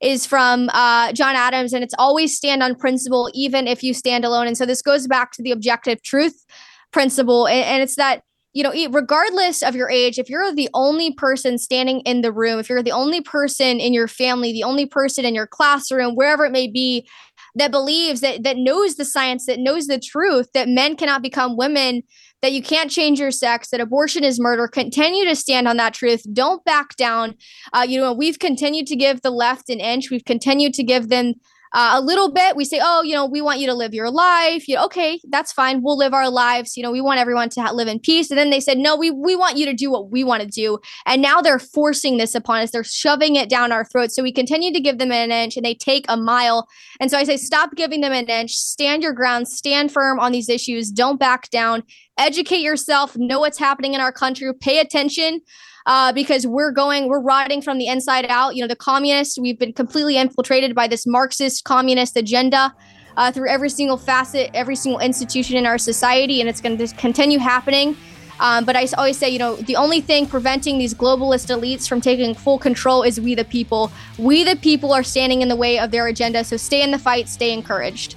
[0.00, 4.24] is from uh, John Adams, and it's always stand on principle, even if you stand
[4.24, 4.46] alone.
[4.46, 6.44] And so this goes back to the objective truth
[6.90, 8.22] principle, and, and it's that
[8.52, 12.58] you know, regardless of your age, if you're the only person standing in the room,
[12.58, 16.44] if you're the only person in your family, the only person in your classroom, wherever
[16.44, 17.08] it may be,
[17.54, 21.56] that believes that that knows the science, that knows the truth, that men cannot become
[21.56, 22.02] women,
[22.42, 25.94] that you can't change your sex, that abortion is murder, continue to stand on that
[25.94, 26.22] truth.
[26.32, 27.36] Don't back down.
[27.72, 30.10] Uh, you know, we've continued to give the left an inch.
[30.10, 31.34] We've continued to give them
[31.72, 32.56] uh, a little bit.
[32.56, 34.66] We say, oh, you know, we want you to live your life.
[34.66, 35.82] You know, okay, that's fine.
[35.82, 36.76] We'll live our lives.
[36.76, 38.30] You know, we want everyone to ha- live in peace.
[38.30, 40.48] And then they said, no, we we want you to do what we want to
[40.48, 40.78] do.
[41.06, 42.70] And now they're forcing this upon us.
[42.70, 44.16] They're shoving it down our throats.
[44.16, 46.68] So we continue to give them an inch, and they take a mile.
[47.00, 48.52] And so I say, stop giving them an inch.
[48.52, 49.48] Stand your ground.
[49.48, 50.90] Stand firm on these issues.
[50.90, 51.82] Don't back down.
[52.18, 53.16] Educate yourself.
[53.16, 54.52] Know what's happening in our country.
[54.52, 55.40] Pay attention
[55.86, 58.54] uh, because we're going, we're rotting from the inside out.
[58.56, 62.74] You know, the communists, we've been completely infiltrated by this Marxist communist agenda
[63.16, 66.86] uh, through every single facet, every single institution in our society, and it's going to
[66.96, 67.96] continue happening.
[68.40, 72.00] Um, but I always say, you know, the only thing preventing these globalist elites from
[72.00, 73.92] taking full control is we the people.
[74.18, 76.42] We the people are standing in the way of their agenda.
[76.44, 78.16] So stay in the fight, stay encouraged.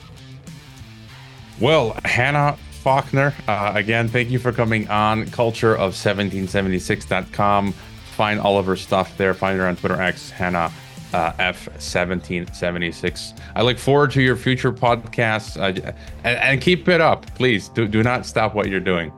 [1.60, 7.72] Well, Hannah Faulkner, uh, again, thank you for coming on culture cultureof1776.com.
[7.72, 9.34] Find all of her stuff there.
[9.34, 10.70] Find her on Twitter X, Hannah
[11.14, 13.40] uh, F1776.
[13.56, 15.94] I look forward to your future podcasts uh,
[16.26, 17.70] and, and keep it up, please.
[17.70, 19.14] Do, do not stop what you're doing.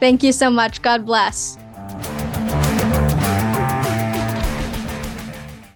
[0.00, 0.80] Thank you so much.
[0.80, 1.58] God bless.